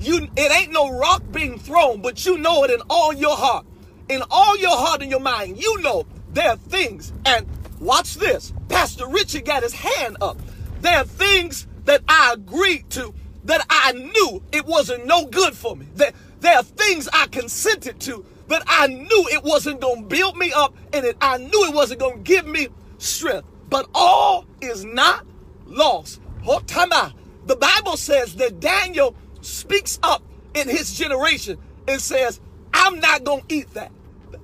You 0.00 0.28
it 0.36 0.52
ain't 0.52 0.72
no 0.72 0.98
rock 0.98 1.22
being 1.30 1.58
thrown, 1.58 2.02
but 2.02 2.26
you 2.26 2.38
know 2.38 2.64
it 2.64 2.70
in 2.70 2.80
all 2.90 3.12
your 3.12 3.36
heart. 3.36 3.66
In 4.08 4.22
all 4.30 4.56
your 4.58 4.76
heart 4.76 5.02
and 5.02 5.10
your 5.10 5.20
mind, 5.20 5.62
you 5.62 5.80
know 5.80 6.04
there 6.32 6.50
are 6.50 6.56
things, 6.56 7.12
and 7.24 7.46
watch 7.80 8.16
this. 8.16 8.52
Pastor 8.68 9.06
Richard 9.06 9.44
got 9.44 9.62
his 9.62 9.72
hand 9.72 10.16
up. 10.20 10.36
There 10.80 10.98
are 10.98 11.04
things 11.04 11.66
that 11.84 12.02
I 12.08 12.32
agreed 12.34 12.90
to 12.90 13.14
that 13.44 13.64
I 13.70 13.92
knew 13.92 14.42
it 14.52 14.66
wasn't 14.66 15.06
no 15.06 15.26
good 15.26 15.54
for 15.54 15.76
me. 15.76 15.86
That 15.96 16.14
there 16.40 16.56
are 16.56 16.62
things 16.62 17.08
I 17.12 17.26
consented 17.28 18.00
to 18.00 18.24
that 18.48 18.62
I 18.66 18.88
knew 18.88 19.28
it 19.32 19.42
wasn't 19.42 19.80
to 19.80 20.04
build 20.06 20.36
me 20.36 20.52
up 20.52 20.74
and 20.92 21.04
it, 21.06 21.16
I 21.20 21.38
knew 21.38 21.64
it 21.64 21.74
wasn't 21.74 22.00
to 22.00 22.18
give 22.22 22.46
me 22.46 22.68
strength. 23.04 23.46
But 23.68 23.88
all 23.94 24.46
is 24.60 24.84
not 24.84 25.26
lost. 25.66 26.20
The 26.44 27.56
Bible 27.56 27.96
says 27.96 28.36
that 28.36 28.60
Daniel 28.60 29.14
speaks 29.40 29.98
up 30.02 30.22
in 30.54 30.68
his 30.68 30.96
generation 30.96 31.58
and 31.88 32.00
says, 32.00 32.40
I'm 32.72 33.00
not 33.00 33.24
going 33.24 33.42
to 33.42 33.54
eat 33.54 33.70
that. 33.74 33.92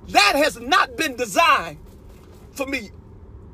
That 0.09 0.33
has 0.35 0.59
not 0.59 0.97
been 0.97 1.15
designed 1.15 1.77
for 2.51 2.65
me. 2.65 2.91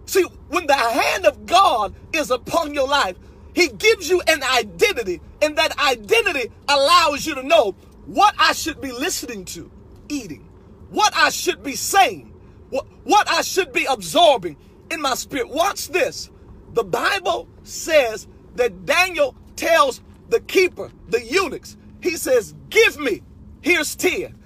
See, 0.05 0.23
when 0.49 0.67
the 0.67 0.73
hand 0.73 1.25
of 1.25 1.45
God 1.45 1.93
is 2.13 2.31
upon 2.31 2.73
your 2.73 2.87
life, 2.87 3.17
he 3.53 3.67
gives 3.69 4.09
you 4.09 4.21
an 4.27 4.43
identity, 4.43 5.19
and 5.41 5.57
that 5.57 5.77
identity 5.79 6.51
allows 6.67 7.25
you 7.25 7.35
to 7.35 7.43
know 7.43 7.75
what 8.05 8.35
I 8.37 8.53
should 8.53 8.79
be 8.79 8.91
listening 8.91 9.45
to, 9.45 9.69
eating, 10.09 10.47
what 10.89 11.13
I 11.15 11.29
should 11.29 11.63
be 11.63 11.75
saying, 11.75 12.33
what, 12.69 12.85
what 13.03 13.29
I 13.29 13.41
should 13.41 13.73
be 13.73 13.85
absorbing 13.85 14.57
in 14.91 15.01
my 15.01 15.15
spirit. 15.15 15.49
Watch 15.49 15.89
this. 15.89 16.29
The 16.73 16.83
Bible 16.83 17.47
says 17.63 18.27
that 18.55 18.85
Daniel 18.85 19.35
tells 19.55 20.01
the 20.29 20.41
keeper, 20.41 20.91
the 21.09 21.23
eunuchs, 21.23 21.77
he 22.01 22.17
says, 22.17 22.53
Give 22.69 22.97
me, 22.99 23.21
here's 23.61 23.95
10, 23.95 24.37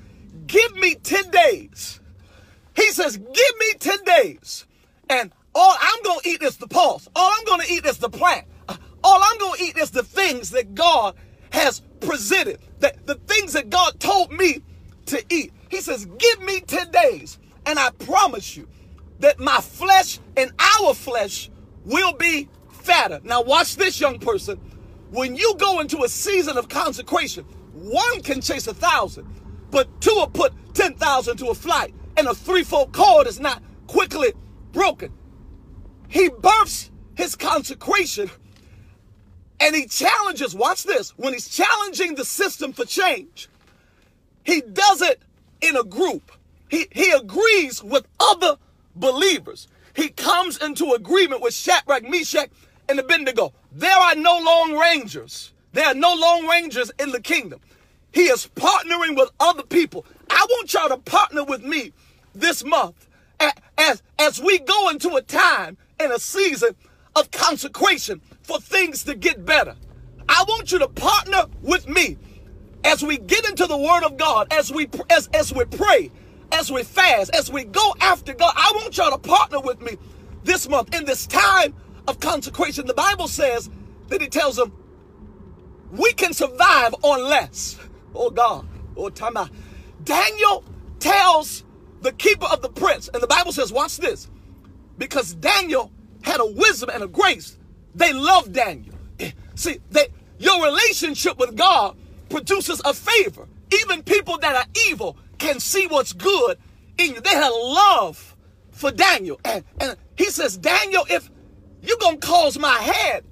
give 0.47 0.75
me 0.75 0.95
10 0.95 1.31
days. 1.31 1.99
He 2.75 2.91
says, 2.91 3.17
Give 3.17 3.57
me 3.59 3.73
10 3.79 4.03
days. 4.03 4.65
And 5.09 5.31
all 5.53 5.75
I'm 5.79 6.03
going 6.03 6.19
to 6.21 6.29
eat 6.29 6.41
is 6.41 6.57
the 6.57 6.67
pulse. 6.67 7.09
All 7.15 7.31
I'm 7.37 7.45
going 7.45 7.61
to 7.61 7.73
eat 7.73 7.85
is 7.85 7.97
the 7.97 8.09
plant. 8.09 8.47
All 9.03 9.19
I'm 9.21 9.37
going 9.39 9.57
to 9.57 9.63
eat 9.63 9.77
is 9.77 9.91
the 9.91 10.03
things 10.03 10.51
that 10.51 10.75
God 10.75 11.15
has 11.51 11.81
presented, 11.99 12.59
that 12.79 13.05
the 13.05 13.15
things 13.15 13.53
that 13.53 13.69
God 13.69 13.99
told 13.99 14.31
me 14.31 14.61
to 15.07 15.23
eat. 15.29 15.51
He 15.69 15.81
says, 15.81 16.05
Give 16.05 16.41
me 16.43 16.61
10 16.61 16.91
days, 16.91 17.39
and 17.65 17.79
I 17.79 17.89
promise 17.91 18.55
you 18.55 18.67
that 19.21 19.39
my 19.39 19.59
flesh 19.59 20.19
and 20.35 20.51
our 20.59 20.93
flesh 20.93 21.49
will 21.85 22.13
be 22.13 22.49
fatter. 22.69 23.19
Now, 23.23 23.41
watch 23.41 23.75
this, 23.75 23.99
young 23.99 24.19
person. 24.19 24.57
When 25.11 25.35
you 25.35 25.55
go 25.57 25.79
into 25.79 26.03
a 26.03 26.09
season 26.09 26.57
of 26.57 26.69
consecration, 26.69 27.45
one 27.73 28.21
can 28.21 28.41
chase 28.41 28.67
a 28.67 28.73
thousand, 28.73 29.27
but 29.69 30.01
two 30.01 30.13
will 30.13 30.27
put 30.27 30.53
10,000 30.73 31.37
to 31.37 31.47
a 31.47 31.55
flight, 31.55 31.93
and 32.17 32.27
a 32.27 32.33
threefold 32.33 32.93
cord 32.93 33.27
is 33.27 33.39
not 33.39 33.61
quickly 33.87 34.33
broken. 34.71 35.11
He 36.07 36.29
births 36.29 36.91
his 37.15 37.35
consecration 37.35 38.29
and 39.61 39.75
he 39.75 39.85
challenges, 39.85 40.55
watch 40.55 40.83
this, 40.83 41.11
when 41.17 41.33
he's 41.33 41.47
challenging 41.47 42.15
the 42.15 42.25
system 42.25 42.73
for 42.73 42.83
change, 42.83 43.47
he 44.43 44.61
does 44.61 45.03
it 45.03 45.21
in 45.61 45.77
a 45.77 45.83
group. 45.83 46.31
He, 46.67 46.87
he 46.91 47.11
agrees 47.11 47.83
with 47.83 48.07
other 48.19 48.57
believers. 48.95 49.67
He 49.95 50.09
comes 50.09 50.57
into 50.57 50.93
agreement 50.93 51.41
with 51.41 51.53
Shadrach, 51.53 52.03
Meshach, 52.03 52.49
and 52.87 52.99
Abednego. 52.99 53.53
There 53.71 53.95
are 53.95 54.15
no 54.15 54.39
long 54.39 54.77
rangers. 54.77 55.53
There 55.73 55.85
are 55.85 55.93
no 55.93 56.13
long 56.13 56.47
rangers 56.47 56.91
in 56.99 57.11
the 57.11 57.21
kingdom. 57.21 57.59
He 58.11 58.23
is 58.23 58.47
partnering 58.55 59.15
with 59.15 59.29
other 59.39 59.63
people. 59.63 60.05
I 60.29 60.45
want 60.49 60.73
y'all 60.73 60.89
to 60.89 60.97
partner 60.97 61.43
with 61.43 61.63
me 61.63 61.93
this 62.33 62.63
month 62.63 63.07
as, 63.77 64.01
as 64.19 64.41
we 64.41 64.59
go 64.59 64.89
into 64.89 65.15
a 65.15 65.21
time 65.21 65.77
and 65.99 66.11
a 66.11 66.19
season 66.19 66.75
of 67.15 67.31
consecration 67.31 68.21
for 68.43 68.59
things 68.59 69.03
to 69.05 69.15
get 69.15 69.45
better. 69.45 69.75
I 70.27 70.43
want 70.47 70.71
you 70.71 70.79
to 70.79 70.87
partner 70.87 71.45
with 71.61 71.87
me 71.87 72.17
as 72.83 73.03
we 73.03 73.17
get 73.17 73.47
into 73.47 73.67
the 73.67 73.77
word 73.77 74.03
of 74.03 74.17
God, 74.17 74.47
as 74.51 74.71
we 74.71 74.89
as, 75.09 75.27
as 75.33 75.53
we 75.53 75.65
pray, 75.65 76.11
as 76.51 76.71
we 76.71 76.83
fast, 76.83 77.33
as 77.35 77.51
we 77.51 77.63
go 77.63 77.95
after 78.01 78.33
God. 78.33 78.53
I 78.55 78.71
want 78.75 78.97
y'all 78.97 79.11
to 79.11 79.17
partner 79.17 79.59
with 79.59 79.81
me 79.81 79.97
this 80.43 80.67
month 80.67 80.93
in 80.95 81.05
this 81.05 81.27
time 81.27 81.73
of 82.07 82.19
consecration. 82.19 82.87
The 82.87 82.93
Bible 82.93 83.27
says 83.27 83.69
that 84.07 84.21
it 84.21 84.31
tells 84.31 84.55
them 84.55 84.73
we 85.91 86.13
can 86.13 86.33
survive 86.33 86.95
on 87.01 87.23
less. 87.23 87.77
Oh 88.15 88.29
God. 88.29 88.67
Oh 88.95 89.09
time 89.09 89.37
out. 89.37 89.49
Daniel 90.03 90.63
tells 90.99 91.63
the 92.01 92.11
keeper 92.13 92.47
of 92.47 92.61
the 92.61 92.69
prince, 92.69 93.09
and 93.13 93.21
the 93.21 93.27
Bible 93.27 93.51
says, 93.51 93.71
watch 93.71 93.97
this, 93.97 94.27
because 94.97 95.35
Daniel 95.35 95.91
had 96.23 96.39
a 96.39 96.45
wisdom 96.45 96.89
and 96.91 97.03
a 97.03 97.07
grace. 97.07 97.57
They 97.93 98.13
loved 98.13 98.53
Daniel. 98.53 98.95
Eh, 99.19 99.31
see, 99.55 99.79
they, 99.91 100.07
your 100.39 100.63
relationship 100.63 101.37
with 101.37 101.55
God 101.55 101.95
produces 102.29 102.81
a 102.85 102.93
favor. 102.93 103.47
Even 103.81 104.03
people 104.03 104.37
that 104.39 104.55
are 104.55 104.65
evil 104.87 105.17
can 105.41 105.59
see 105.59 105.87
what's 105.87 106.13
good 106.13 106.57
in 106.97 107.15
you. 107.15 107.21
They 107.21 107.29
had 107.29 107.49
love 107.49 108.35
for 108.71 108.91
Daniel. 108.91 109.39
And, 109.43 109.63
and 109.79 109.97
he 110.15 110.25
says, 110.25 110.57
Daniel, 110.57 111.05
if 111.09 111.29
you're 111.81 111.97
going 111.97 112.19
to 112.19 112.27
cause 112.27 112.57
my 112.57 112.73
head 112.75 113.23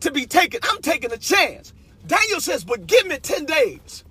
to 0.00 0.10
be 0.10 0.26
taken, 0.26 0.60
I'm 0.62 0.80
taking 0.80 1.12
a 1.12 1.18
chance. 1.18 1.72
Daniel 2.06 2.40
says, 2.40 2.64
but 2.64 2.86
give 2.86 3.06
me 3.06 3.18
10 3.18 3.44
days. 3.44 4.04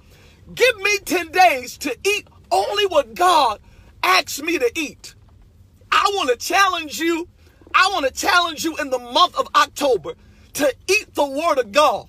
Give 0.54 0.78
me 0.78 1.00
10 1.00 1.32
days 1.32 1.78
to 1.80 1.98
eat 2.06 2.28
only 2.52 2.86
what 2.86 3.16
God 3.16 3.60
asks 4.04 4.42
me 4.42 4.60
to 4.60 4.72
eat. 4.76 5.16
I 5.92 6.12
want 6.16 6.30
to 6.30 6.36
challenge 6.36 7.00
you 7.00 7.28
I 7.80 7.90
want 7.94 8.08
to 8.08 8.12
challenge 8.12 8.64
you 8.64 8.76
in 8.78 8.90
the 8.90 8.98
month 8.98 9.38
of 9.38 9.48
October 9.54 10.14
to 10.54 10.74
eat 10.88 11.14
the 11.14 11.26
Word 11.26 11.60
of 11.60 11.72
God, 11.72 12.08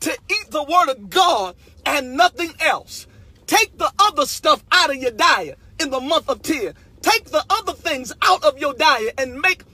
to 0.00 0.12
eat 0.12 0.50
the 0.50 0.62
Word 0.62 0.90
of 0.90 1.10
God 1.10 1.56
and 1.84 2.16
nothing 2.16 2.52
else. 2.60 3.07
Take 3.48 3.78
the 3.78 3.90
other 3.98 4.26
stuff 4.26 4.62
out 4.70 4.90
of 4.90 4.96
your 4.96 5.10
diet 5.10 5.58
in 5.80 5.90
the 5.90 6.00
month 6.00 6.28
of 6.28 6.42
10. 6.42 6.74
Take 7.00 7.24
the 7.24 7.42
other 7.48 7.72
things 7.72 8.12
out 8.22 8.44
of 8.44 8.58
your 8.58 8.74
diet 8.74 9.14
and 9.16 9.40
make, 9.40 9.64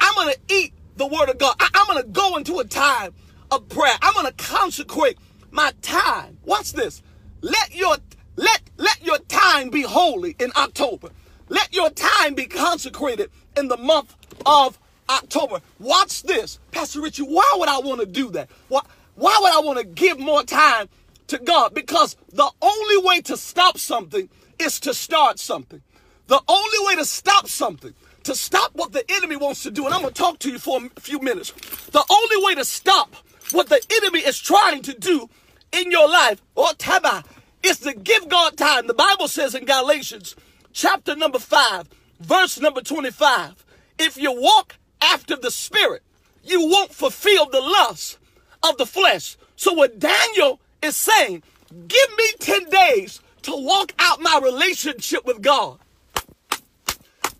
I'm 0.00 0.14
going 0.14 0.34
to 0.34 0.54
eat 0.54 0.72
the 0.96 1.06
Word 1.06 1.28
of 1.28 1.36
God. 1.38 1.54
I, 1.60 1.68
am 1.74 1.86
going 1.86 2.02
to 2.02 2.08
go 2.08 2.36
into 2.38 2.58
a 2.58 2.64
time 2.64 3.12
of 3.50 3.68
prayer. 3.68 3.94
I'm 4.00 4.14
going 4.14 4.26
to 4.26 4.32
consecrate 4.32 5.18
my 5.50 5.72
time. 5.82 6.38
Watch 6.44 6.72
this. 6.72 7.02
Let 7.42 7.74
your 7.74 7.96
let 8.36 8.62
let 8.78 9.04
your 9.04 9.18
time 9.18 9.70
be 9.70 9.82
holy 9.82 10.34
in 10.38 10.50
October. 10.56 11.10
Let 11.48 11.74
your 11.74 11.90
time 11.90 12.34
be 12.34 12.46
consecrated 12.46 13.30
in 13.56 13.68
the 13.68 13.76
month 13.76 14.16
of 14.46 14.78
October. 15.08 15.60
Watch 15.78 16.22
this. 16.22 16.58
Pastor 16.72 17.00
Richie, 17.00 17.22
why 17.22 17.56
would 17.58 17.68
I 17.68 17.78
want 17.78 18.00
to 18.00 18.06
do 18.06 18.30
that? 18.30 18.48
Why, 18.68 18.80
why 19.14 19.38
would 19.40 19.52
I 19.52 19.60
want 19.60 19.78
to 19.78 19.84
give 19.84 20.18
more 20.18 20.42
time 20.42 20.88
to 21.28 21.38
God? 21.38 21.74
Because 21.74 22.16
the 22.32 22.50
only 22.60 23.06
way 23.06 23.20
to 23.22 23.36
stop 23.36 23.78
something 23.78 24.28
is 24.58 24.80
to 24.80 24.92
start 24.92 25.38
something. 25.38 25.82
The 26.26 26.40
only 26.46 26.86
way 26.86 26.96
to 26.96 27.04
stop 27.04 27.48
something, 27.48 27.94
to 28.24 28.34
stop 28.34 28.72
what 28.74 28.92
the 28.92 29.04
enemy 29.10 29.36
wants 29.36 29.62
to 29.62 29.70
do, 29.70 29.86
and 29.86 29.94
I'm 29.94 30.02
going 30.02 30.12
to 30.12 30.18
talk 30.18 30.38
to 30.40 30.50
you 30.50 30.58
for 30.58 30.80
a 30.96 31.00
few 31.00 31.20
minutes. 31.20 31.52
The 31.90 32.04
only 32.10 32.46
way 32.46 32.54
to 32.56 32.64
stop 32.64 33.14
what 33.52 33.68
the 33.68 33.80
enemy 34.02 34.20
is 34.20 34.38
trying 34.38 34.82
to 34.82 34.92
do 34.92 35.30
in 35.72 35.90
your 35.90 36.08
life, 36.08 36.42
or 36.54 36.66
taba, 36.68 37.24
is 37.62 37.78
to 37.80 37.94
give 37.94 38.28
God 38.28 38.56
time. 38.56 38.86
The 38.86 38.94
Bible 38.94 39.28
says 39.28 39.54
in 39.54 39.64
Galatians 39.64 40.36
chapter 40.72 41.16
number 41.16 41.38
5, 41.38 41.88
verse 42.20 42.60
number 42.60 42.82
25, 42.82 43.64
if 43.98 44.16
you 44.16 44.32
walk 44.32 44.76
after 45.00 45.36
the 45.36 45.50
Spirit, 45.50 46.02
you 46.44 46.66
won't 46.66 46.92
fulfill 46.92 47.46
the 47.46 47.60
lust 47.60 48.18
of 48.62 48.76
the 48.76 48.86
flesh. 48.86 49.36
So 49.56 49.72
what 49.72 49.98
Daniel 49.98 50.60
is 50.82 50.96
saying, 50.96 51.42
give 51.86 52.16
me 52.16 52.32
10 52.38 52.64
days 52.70 53.20
to 53.42 53.52
walk 53.54 53.92
out 53.98 54.20
my 54.20 54.40
relationship 54.42 55.24
with 55.24 55.42
God. 55.42 55.78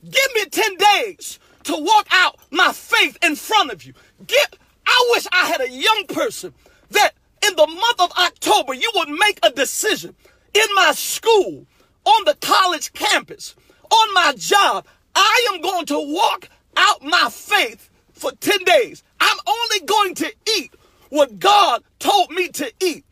Give 0.03 0.35
me 0.35 0.47
10 0.47 0.77
days 0.77 1.39
to 1.65 1.77
walk 1.77 2.07
out 2.13 2.37
my 2.51 2.73
faith 2.73 3.19
in 3.23 3.37
front 3.37 3.71
of 3.73 3.85
you. 3.85 3.93
Get, 4.27 4.57
I 4.87 5.09
wish 5.11 5.27
I 5.33 5.47
had 5.47 5.61
a 5.61 5.71
young 5.71 6.05
person 6.09 6.55
that 6.91 7.13
in 7.47 7.55
the 7.57 7.67
month 7.67 8.01
of 8.01 8.13
October 8.19 8.75
you 8.75 8.91
would 8.95 9.11
make 9.11 9.39
a 9.43 9.51
decision 9.51 10.15
in 10.55 10.67
my 10.75 10.93
school, 10.93 11.67
on 12.05 12.25
the 12.25 12.37
college 12.41 12.93
campus, 12.93 13.55
on 13.91 14.15
my 14.15 14.33
job. 14.37 14.87
I 15.15 15.49
am 15.53 15.61
going 15.61 15.87
to 15.87 15.99
walk 15.99 16.49
out 16.77 17.03
my 17.03 17.29
faith 17.31 17.91
for 18.13 18.33
10 18.33 18.65
days. 18.65 19.03
I'm 19.21 19.39
only 19.47 19.87
going 19.87 20.15
to 20.17 20.33
eat 20.57 20.73
what 21.11 21.39
God 21.39 21.83
told 21.99 22.31
me 22.31 22.49
to 22.49 22.73
eat. 22.81 23.05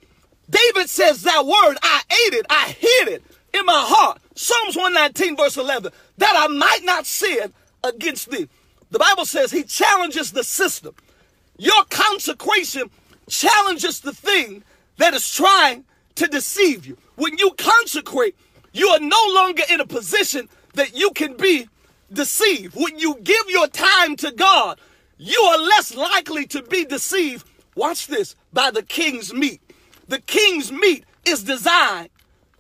David 0.49 0.89
says 0.89 1.23
that 1.23 1.45
word, 1.45 1.77
I 1.83 2.03
ate 2.11 2.35
it, 2.35 2.47
I 2.49 2.75
hid 2.79 3.09
it 3.09 3.25
in 3.53 3.67
my 3.67 3.85
heart. 3.87 4.21
Psalms 4.35 4.77
119, 4.77 5.37
verse 5.37 5.57
11, 5.57 5.93
that 6.19 6.35
I 6.37 6.47
might 6.49 6.85
not 6.85 7.07
sin 7.07 7.53
against 7.83 8.31
thee. 8.31 8.49
The 8.91 8.99
Bible 8.99 9.25
says 9.25 9.51
he 9.51 9.65
challenges 9.65 10.33
the 10.33 10.45
system. 10.45 10.95
Your 11.59 11.85
consecration 11.91 12.91
challenges 13.29 14.01
the 14.01 14.13
thing 14.13 14.63
that 14.99 15.15
is 15.15 15.29
trying 15.35 15.85
to 16.17 16.27
deceive 16.27 16.87
you. 16.87 16.97
When 17.17 17.37
you 17.39 17.53
consecrate, 17.57 18.37
you 18.73 18.89
are 18.89 19.01
no 19.01 19.33
longer 19.35 19.63
in 19.71 19.81
a 19.81 19.87
position 19.87 20.49
that 20.75 20.97
you 20.97 21.11
can 21.11 21.37
be 21.37 21.69
deceived. 22.13 22.75
When 22.77 22.99
you 22.99 23.19
give 23.23 23.49
your 23.49 23.69
time 23.69 24.17
to 24.17 24.31
God, 24.33 24.79
you 25.19 25.41
are 25.41 25.59
less 25.59 25.95
likely 25.95 26.47
to 26.49 26.63
be 26.63 26.85
deceived. 26.85 27.47
Watch 27.75 28.07
this 28.07 28.37
by 28.53 28.71
the 28.71 28.83
king's 28.83 29.33
meat. 29.33 29.61
The 30.09 30.21
king's 30.21 30.71
meat 30.71 31.05
is 31.25 31.43
designed 31.43 32.11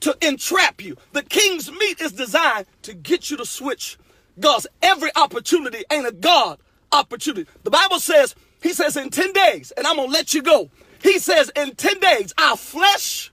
to 0.01 0.17
entrap 0.21 0.83
you. 0.83 0.97
The 1.13 1.23
king's 1.23 1.71
meat 1.71 2.01
is 2.01 2.13
designed 2.13 2.67
to 2.83 2.95
get 2.95 3.31
you 3.31 3.37
to 3.37 3.47
switch. 3.47 3.99
God's 4.39 4.67
every 4.83 5.11
opportunity 5.17 5.85
ain't 5.91 6.07
a 6.07 6.13
God 6.13 6.59
opportunity. 6.93 7.51
The 7.65 7.71
Bible 7.71 7.99
says, 7.99 8.35
He 8.63 8.73
says, 8.73 8.97
in 8.97 9.11
10 9.11 9.33
days, 9.33 9.73
and 9.77 9.87
I'm 9.87 9.97
gonna 9.97 10.11
let 10.11 10.35
you 10.35 10.43
go. 10.43 10.71
He 11.03 11.19
says, 11.19 11.51
in 11.55 11.75
10 11.75 12.01
days, 12.01 12.35
our 12.39 12.57
flesh 12.57 13.33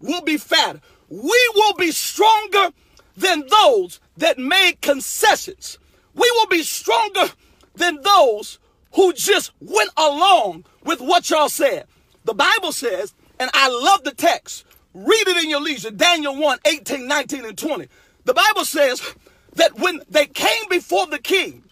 will 0.00 0.22
be 0.22 0.36
fat. 0.36 0.80
We 1.08 1.50
will 1.54 1.74
be 1.74 1.92
stronger 1.92 2.70
than 3.16 3.46
those 3.48 4.00
that 4.16 4.38
made 4.38 4.80
concessions. 4.80 5.78
We 6.14 6.30
will 6.36 6.46
be 6.46 6.62
stronger 6.62 7.32
than 7.74 8.00
those 8.02 8.58
who 8.94 9.12
just 9.12 9.52
went 9.60 9.90
along 9.96 10.64
with 10.84 11.00
what 11.00 11.30
y'all 11.30 11.48
said. 11.48 11.86
The 12.24 12.34
Bible 12.34 12.72
says, 12.72 13.14
and 13.38 13.50
I 13.54 13.68
love 13.68 14.04
the 14.04 14.14
text, 14.14 14.64
read 14.94 15.28
it 15.28 15.44
in 15.44 15.50
your 15.50 15.60
leisure, 15.60 15.90
Daniel 15.90 16.36
1 16.36 16.58
18, 16.66 17.06
19, 17.06 17.44
and 17.44 17.58
20. 17.58 17.88
The 18.24 18.34
Bible 18.34 18.64
says 18.64 19.02
that 19.54 19.78
when 19.78 20.00
they 20.08 20.26
came 20.26 20.68
before 20.68 21.06
the 21.06 21.18
king, 21.18 21.64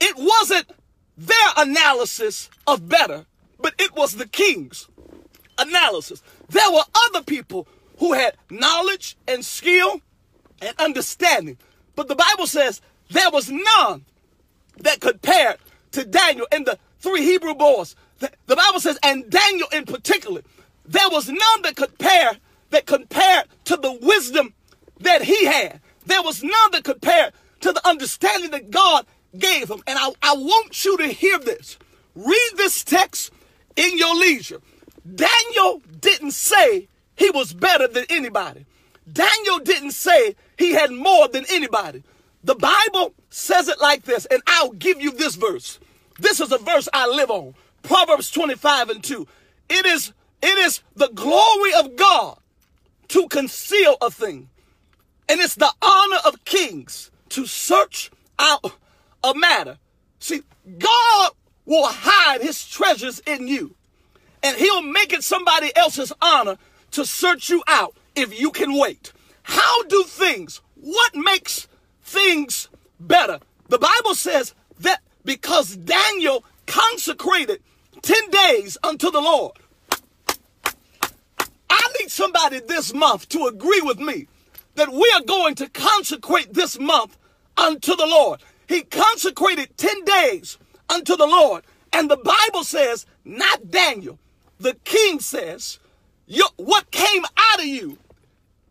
it 0.00 0.16
wasn't 0.16 0.70
their 1.16 1.48
analysis 1.56 2.48
of 2.66 2.88
better, 2.88 3.26
but 3.58 3.74
it 3.78 3.94
was 3.94 4.16
the 4.16 4.26
king's 4.26 4.88
analysis. 5.58 6.22
There 6.48 6.70
were 6.70 6.84
other 7.06 7.22
people 7.22 7.68
who 7.98 8.14
had 8.14 8.36
knowledge 8.50 9.16
and 9.28 9.44
skill 9.44 10.00
and 10.60 10.74
understanding. 10.78 11.58
But 11.94 12.08
the 12.08 12.16
Bible 12.16 12.46
says 12.46 12.80
there 13.10 13.30
was 13.30 13.50
none 13.50 14.04
that 14.78 15.00
compared 15.00 15.56
to 15.92 16.04
Daniel 16.04 16.46
and 16.50 16.66
the 16.66 16.78
three 16.98 17.22
Hebrew 17.22 17.54
boys. 17.54 17.94
The, 18.18 18.30
Bible 18.56 18.80
says, 18.80 18.98
and 19.02 19.28
Daniel 19.30 19.68
in 19.72 19.84
particular, 19.84 20.42
there 20.90 21.08
was 21.08 21.28
none 21.28 21.62
that 21.62 21.76
compared 21.76 22.40
that 22.70 22.86
compared 22.86 23.44
to 23.64 23.76
the 23.76 23.92
wisdom 24.02 24.54
that 24.98 25.22
he 25.22 25.46
had. 25.46 25.80
There 26.04 26.22
was 26.22 26.42
none 26.42 26.70
that 26.72 26.84
compared 26.84 27.32
to 27.60 27.72
the 27.72 27.88
understanding 27.88 28.50
that 28.50 28.70
God 28.70 29.06
gave 29.36 29.70
him. 29.70 29.82
And 29.86 29.98
I, 29.98 30.12
I 30.22 30.34
want 30.34 30.84
you 30.84 30.96
to 30.98 31.06
hear 31.08 31.38
this. 31.38 31.78
Read 32.14 32.50
this 32.56 32.82
text 32.82 33.32
in 33.76 33.96
your 33.98 34.14
leisure. 34.16 34.60
Daniel 35.14 35.80
didn't 36.00 36.32
say 36.32 36.88
he 37.16 37.30
was 37.30 37.52
better 37.52 37.86
than 37.86 38.04
anybody. 38.10 38.66
Daniel 39.10 39.58
didn't 39.60 39.92
say 39.92 40.34
he 40.58 40.72
had 40.72 40.90
more 40.90 41.28
than 41.28 41.44
anybody. 41.50 42.02
The 42.42 42.54
Bible 42.54 43.14
says 43.28 43.68
it 43.68 43.80
like 43.80 44.04
this, 44.04 44.26
and 44.26 44.42
I'll 44.46 44.72
give 44.72 45.00
you 45.00 45.12
this 45.12 45.36
verse. 45.36 45.78
This 46.18 46.40
is 46.40 46.52
a 46.52 46.58
verse 46.58 46.88
I 46.92 47.06
live 47.06 47.30
on. 47.30 47.54
Proverbs 47.82 48.30
25 48.30 48.90
and 48.90 49.04
2. 49.04 49.26
It 49.68 49.86
is, 49.86 50.12
it 50.42 50.58
is 50.58 50.80
the 50.94 51.08
glory 51.08 51.72
of 51.74 51.96
God 51.96 52.38
to 53.08 53.28
conceal 53.28 53.96
a 54.00 54.10
thing. 54.10 54.48
And 55.28 55.40
it's 55.40 55.54
the 55.54 55.72
honor 55.82 56.18
of 56.26 56.44
kings 56.44 57.10
to 57.30 57.46
search 57.46 58.10
out 58.38 58.72
a 59.22 59.34
matter. 59.34 59.78
See, 60.18 60.42
God 60.78 61.32
will 61.66 61.86
hide 61.86 62.40
his 62.40 62.66
treasures 62.66 63.20
in 63.20 63.46
you. 63.46 63.74
And 64.42 64.56
he'll 64.56 64.82
make 64.82 65.12
it 65.12 65.22
somebody 65.22 65.74
else's 65.76 66.12
honor 66.20 66.56
to 66.92 67.04
search 67.04 67.50
you 67.50 67.62
out 67.66 67.94
if 68.16 68.38
you 68.38 68.50
can 68.50 68.76
wait. 68.76 69.12
How 69.42 69.84
do 69.84 70.02
things, 70.04 70.60
what 70.74 71.14
makes 71.14 71.68
things 72.02 72.68
better? 72.98 73.38
The 73.68 73.78
Bible 73.78 74.14
says 74.14 74.54
that 74.80 75.00
because 75.24 75.76
Daniel 75.76 76.44
consecrated 76.66 77.62
10 78.02 78.30
days 78.30 78.78
unto 78.82 79.10
the 79.10 79.20
Lord. 79.20 79.52
Need 81.98 82.10
somebody 82.10 82.60
this 82.60 82.94
month 82.94 83.28
to 83.30 83.46
agree 83.46 83.80
with 83.80 83.98
me 83.98 84.26
that 84.74 84.90
we 84.90 85.12
are 85.16 85.22
going 85.22 85.54
to 85.56 85.68
consecrate 85.68 86.54
this 86.54 86.78
month 86.78 87.18
unto 87.56 87.96
the 87.96 88.06
Lord. 88.06 88.40
He 88.68 88.82
consecrated 88.82 89.76
10 89.76 90.04
days 90.04 90.58
unto 90.88 91.16
the 91.16 91.26
Lord. 91.26 91.64
And 91.92 92.10
the 92.10 92.16
Bible 92.16 92.64
says, 92.64 93.06
not 93.24 93.70
Daniel, 93.70 94.18
the 94.58 94.74
king 94.84 95.20
says, 95.20 95.78
what 96.56 96.90
came 96.90 97.24
out 97.36 97.58
of 97.58 97.66
you, 97.66 97.98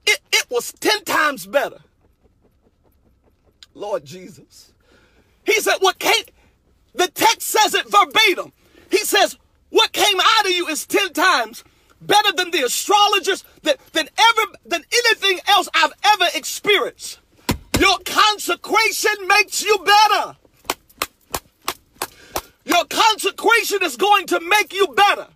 it, 0.06 0.20
it 0.32 0.46
was 0.50 0.72
10 0.80 1.04
times 1.04 1.46
better. 1.46 1.80
Lord 3.74 4.06
Jesus. 4.06 4.74
He 5.46 5.60
said, 5.60 5.76
what 5.80 6.00
came, 6.00 6.24
the 6.94 7.08
text 7.08 7.42
says 7.42 7.74
it 7.74 7.90
verbatim. 7.90 8.54
He 8.90 9.00
says, 9.00 9.38
what 9.70 9.92
came 9.92 10.20
out 10.20 10.46
of 10.46 10.52
you 10.52 10.68
is 10.68 10.86
10 10.86 11.14
times 11.14 11.64
better 12.02 12.32
than 12.34 12.52
the 12.52 12.64
astrologers, 12.66 13.44
than, 13.64 13.76
than 13.94 14.10
ever, 14.18 14.52
than 14.66 14.84
anything 14.94 15.40
else 15.48 15.70
I've 15.74 15.94
ever 16.06 16.26
experienced. 16.36 17.20
Your 17.80 17.98
consecration 18.06 19.28
makes 19.28 19.64
you 19.64 19.78
better. 19.86 20.36
Your 22.66 22.86
consecration 22.86 23.80
is 23.82 23.96
going 23.98 24.28
to 24.28 24.40
make 24.42 24.74
you 24.74 24.88
better. 24.90 25.28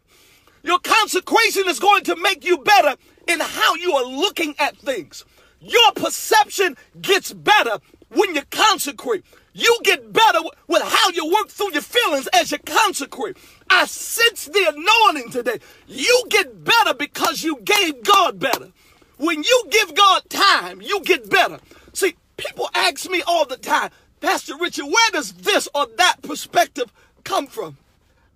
Your 0.64 0.80
consecration 0.80 1.64
is 1.68 1.80
going 1.80 2.04
to 2.06 2.16
make 2.16 2.46
you 2.46 2.58
better 2.60 2.96
in 3.28 3.40
how 3.40 3.76
you 3.76 3.94
are 3.94 4.06
looking 4.06 4.56
at 4.60 4.78
things. 4.78 5.26
Your 5.60 5.92
perception 5.94 6.78
gets 7.02 7.34
better 7.34 7.80
when 8.10 8.36
you 8.36 8.42
consecrate. 8.52 9.24
You 9.54 9.80
get 9.84 10.12
better 10.12 10.40
with 10.68 10.82
how 10.82 11.10
you 11.10 11.26
work 11.28 11.50
through 11.50 11.74
your 11.74 11.82
feelings 11.82 12.28
as 12.34 12.52
you 12.52 12.58
consecrate. 12.60 13.38
I 13.74 13.86
sense 13.86 14.46
the 14.46 14.72
anointing 14.76 15.32
today. 15.32 15.60
You 15.88 16.26
get 16.30 16.64
better 16.64 16.94
because 16.94 17.44
you 17.44 17.58
gave 17.66 18.04
God 18.04 18.40
better. 18.40 18.70
When 19.18 19.42
you 19.42 19.64
give 19.72 19.96
God 19.96 20.30
time, 20.30 20.80
you 20.80 21.02
get 21.02 21.28
better. 21.28 21.60
See, 21.92 22.14
people 22.38 22.70
ask 22.76 23.10
me 23.10 23.24
all 23.26 23.48
the 23.48 23.58
time, 23.58 23.90
Pastor 24.22 24.56
Richard, 24.58 24.86
where 24.86 25.12
does 25.12 25.34
this 25.34 25.68
or 25.74 25.88
that 25.98 26.18
perspective 26.22 26.94
come 27.24 27.48
from? 27.48 27.78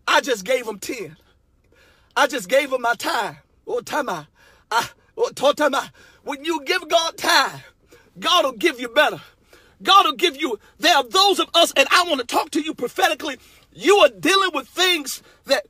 I 0.07 0.21
just 0.21 0.43
gave 0.43 0.65
them 0.65 0.79
10. 0.79 1.15
I 2.15 2.25
just 2.25 2.49
gave 2.49 2.73
him 2.73 2.81
my 2.81 2.95
time. 2.95 3.37
Oh, 3.67 3.81
time 3.81 4.09
I, 4.09 4.25
I 4.71 4.89
oh, 5.15 5.29
time 5.29 5.75
I. 5.75 5.89
When 6.23 6.43
you 6.45 6.63
give 6.65 6.89
God 6.89 7.15
time, 7.15 7.61
God 8.19 8.43
will 8.43 8.51
give 8.53 8.79
you 8.79 8.89
better. 8.89 9.21
God 9.83 10.05
will 10.05 10.13
give 10.13 10.35
you. 10.35 10.59
There 10.79 10.95
are 10.95 11.03
those 11.03 11.39
of 11.39 11.49
us, 11.53 11.73
and 11.77 11.87
I 11.91 12.05
want 12.07 12.21
to 12.21 12.25
talk 12.25 12.49
to 12.51 12.61
you 12.61 12.73
prophetically. 12.73 13.37
You 13.77 13.97
are 13.97 14.09
dealing 14.09 14.49
with 14.55 14.67
things 14.67 15.21
that 15.45 15.67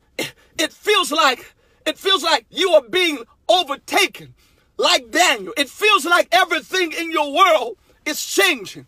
it 0.58 0.72
feels 0.72 1.12
like 1.12 1.54
it 1.86 1.98
feels 1.98 2.24
like 2.24 2.46
you 2.50 2.72
are 2.72 2.82
being 2.82 3.20
overtaken, 3.50 4.34
like 4.78 5.12
Daniel. 5.12 5.54
It 5.58 5.67
feels 5.70 6.06
like 6.06 6.30
everything 6.32 6.93
in 6.93 7.12
your 7.12 7.34
world 7.34 7.78
is 8.06 8.26
changing. 8.26 8.86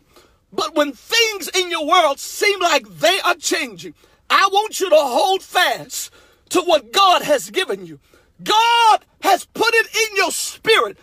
But 0.54 0.74
when 0.74 0.94
things 0.94 1.50
in 1.50 1.70
your 1.70 1.86
world 1.86 2.18
seem 2.18 2.62
like 2.62 2.88
they 2.88 3.20
are 3.26 3.36
changing, 3.36 3.94
I 4.30 4.48
want 4.54 4.80
you 4.80 4.90
to 4.90 4.96
hold 4.96 5.44
fast 5.44 6.14
to 6.52 6.62
what 6.62 6.94
God 6.94 7.22
has 7.22 7.50
given 7.50 7.86
you. 7.86 8.00
God 8.42 9.04
has 9.22 9.44
put 9.44 9.74
it 9.74 9.88
in 10.12 10.16
your 10.16 10.32
spirit. 10.32 10.98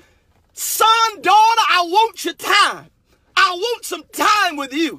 Son, 0.55 0.89
daughter, 1.21 1.63
I 1.69 1.83
want 1.87 2.25
your 2.25 2.33
time. 2.33 2.87
I 3.37 3.51
want 3.55 3.85
some 3.85 4.05
time 4.11 4.57
with 4.57 4.73
you. 4.73 4.99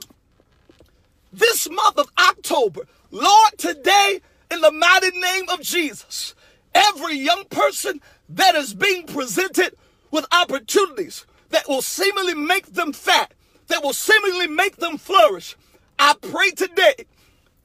This 1.34 1.67
month 1.69 1.97
of 1.97 2.12
October, 2.19 2.84
Lord, 3.12 3.58
today, 3.58 4.22
in 4.52 4.62
the 4.62 4.72
mighty 4.72 5.17
name 5.17 5.50
of 5.50 5.62
Jesus, 5.62 6.36
every 6.74 7.15
young 7.15 7.46
person 7.46 8.02
that 8.30 8.56
is 8.56 8.74
being 8.74 9.06
presented 9.06 9.76
with 10.12 10.26
opportunities 10.32 11.26
that 11.50 11.67
will 11.67 11.82
seemingly 11.82 12.34
make 12.34 12.74
them 12.74 12.91
fat, 12.93 13.34
that 13.67 13.84
will 13.84 13.93
seemingly 13.93 14.48
make 14.48 14.78
them 14.78 14.98
flourish, 14.98 15.56
I 15.98 16.15
pray 16.22 16.52
today 16.52 17.06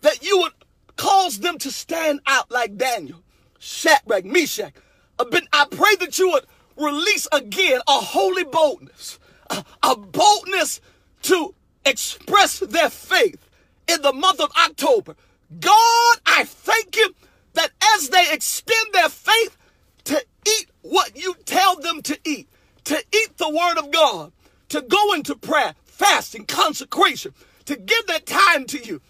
that 0.02 0.22
you 0.24 0.38
would 0.38 0.52
cause 0.96 1.40
them 1.40 1.58
to 1.58 1.70
stand 1.70 2.20
out 2.26 2.50
like 2.50 2.76
Daniel, 2.76 3.22
Shadrach, 3.58 4.24
Meshach. 4.24 4.72
I 5.18 5.66
pray 5.70 5.96
that 6.00 6.18
you 6.18 6.30
would 6.30 6.46
release 6.76 7.28
again 7.32 7.80
a 7.88 7.92
holy 7.92 8.44
boldness, 8.44 9.18
a, 9.50 9.64
a 9.82 9.96
boldness 9.96 10.80
to 11.22 11.54
express 11.84 12.60
their 12.60 12.90
faith 12.90 13.48
in 13.88 14.02
the 14.02 14.12
month 14.12 14.40
of 14.40 14.50
October. 14.66 15.14
God, 15.60 16.16
I 16.26 16.44
thank 16.44 16.96
you 16.96 17.14
that 17.54 17.70
as 17.96 18.08
they 18.08 18.32
extend 18.32 18.92
their 18.92 19.08
faith 19.08 19.56
to 20.04 20.24
eat 20.46 20.70
what 20.82 21.16
you 21.16 21.34
tell 21.44 21.76
them 21.76 22.02
to 22.02 22.18
eat, 22.24 22.48
to 22.84 23.02
eat 23.12 23.36
the 23.36 23.48
word 23.48 23.78
of 23.78 23.90
God, 23.90 24.32
to 24.70 24.80
go 24.82 25.12
into 25.12 25.36
prayer, 25.36 25.74
fasting, 25.84 26.46
consecration, 26.46 27.34
to 27.66 27.76
give 27.76 28.06
that 28.06 28.26
time 28.26 28.64
to 28.66 28.78
you, 28.78 29.00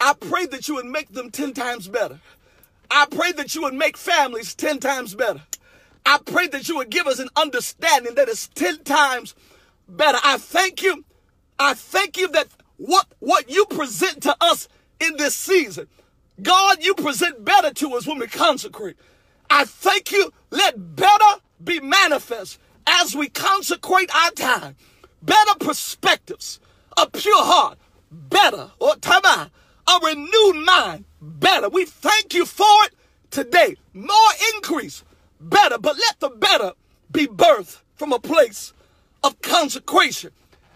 I 0.00 0.14
pray 0.14 0.46
that 0.46 0.66
you 0.66 0.76
would 0.76 0.86
make 0.86 1.12
them 1.12 1.30
10 1.30 1.52
times 1.52 1.88
better. 1.88 2.20
I 2.90 3.06
pray 3.06 3.32
that 3.32 3.54
you 3.54 3.62
would 3.62 3.74
make 3.74 3.96
families 3.96 4.54
10 4.54 4.80
times 4.80 5.14
better. 5.14 5.42
I 6.06 6.18
pray 6.24 6.48
that 6.48 6.68
you 6.68 6.76
would 6.76 6.90
give 6.90 7.06
us 7.06 7.18
an 7.18 7.28
understanding 7.36 8.14
that 8.14 8.28
is 8.28 8.48
10 8.48 8.84
times 8.84 9.34
better. 9.86 10.18
I 10.24 10.38
thank 10.38 10.82
you. 10.82 11.04
I 11.58 11.74
thank 11.74 12.16
you 12.16 12.28
that 12.28 12.48
what, 12.78 13.06
what 13.18 13.50
you 13.50 13.66
present 13.66 14.22
to 14.22 14.34
us 14.40 14.66
in 15.00 15.16
this 15.16 15.34
season, 15.34 15.88
God, 16.42 16.82
you 16.82 16.94
present 16.94 17.44
better 17.44 17.72
to 17.74 17.94
us 17.94 18.06
when 18.06 18.18
we 18.18 18.26
consecrate. 18.26 18.96
I 19.48 19.64
thank 19.64 20.12
you. 20.12 20.32
Let 20.50 20.96
better 20.96 21.40
be 21.62 21.80
manifest 21.80 22.58
as 22.86 23.14
we 23.14 23.28
consecrate 23.28 24.14
our 24.14 24.30
time. 24.30 24.76
Better 25.22 25.54
perspectives, 25.58 26.60
a 26.96 27.08
pure 27.08 27.44
heart, 27.44 27.78
better, 28.10 28.70
or 28.78 28.96
tama, 28.96 29.50
a 29.86 30.06
renewed 30.06 30.64
mind, 30.64 31.04
better. 31.20 31.68
We 31.68 31.84
thank 31.84 32.32
you 32.32 32.46
for 32.46 32.84
it 32.84 32.94
today. 33.30 33.76
More 33.92 34.16
increase, 34.54 35.04
better, 35.40 35.78
but 35.78 35.96
let 35.96 36.20
the 36.20 36.30
better 36.30 36.72
be 37.10 37.26
birthed 37.26 37.80
from 37.96 38.12
a 38.12 38.18
place 38.18 38.72
of 39.22 39.40
consecration. 39.42 40.30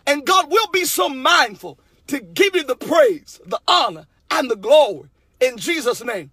And 0.07 0.27
God 0.27 0.51
will 0.51 0.69
be 0.69 0.85
so 0.85 1.09
mindful 1.09 1.79
to 2.09 2.21
give 2.21 2.55
you 2.55 2.65
the 2.65 2.77
praise, 2.77 3.41
the 3.47 3.61
honor, 3.67 4.07
and 4.31 4.51
the 4.51 4.57
glory 4.57 5.09
in 5.41 5.57
Jesus' 5.57 6.03
name. 6.05 6.31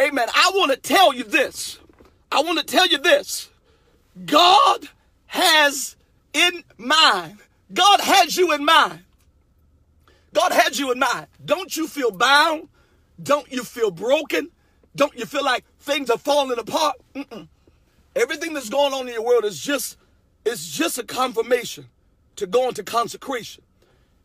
Amen. 0.00 0.28
I 0.34 0.52
want 0.54 0.70
to 0.72 0.76
tell 0.76 1.12
you 1.12 1.24
this. 1.24 1.78
I 2.30 2.42
want 2.42 2.58
to 2.58 2.64
tell 2.64 2.86
you 2.86 2.98
this. 2.98 3.48
God 4.24 4.88
has 5.26 5.96
in 6.32 6.62
mind, 6.76 7.38
God 7.72 8.00
has 8.00 8.36
you 8.36 8.52
in 8.52 8.64
mind. 8.64 9.00
God 10.32 10.52
has 10.52 10.78
you 10.78 10.92
in 10.92 10.98
mind. 10.98 11.26
Don't 11.44 11.76
you 11.76 11.88
feel 11.88 12.10
bound? 12.10 12.68
Don't 13.20 13.50
you 13.50 13.64
feel 13.64 13.90
broken? 13.90 14.50
Don't 14.94 15.16
you 15.18 15.26
feel 15.26 15.44
like 15.44 15.64
things 15.80 16.10
are 16.10 16.18
falling 16.18 16.58
apart? 16.58 16.96
Mm-mm. 17.14 17.48
Everything 18.14 18.52
that's 18.54 18.68
going 18.68 18.92
on 18.92 19.08
in 19.08 19.14
your 19.14 19.24
world 19.24 19.44
is 19.44 19.60
just 19.60 19.96
it's 20.44 20.70
just 20.70 20.98
a 20.98 21.04
confirmation 21.04 21.86
to 22.36 22.46
go 22.46 22.68
into 22.68 22.82
consecration. 22.82 23.64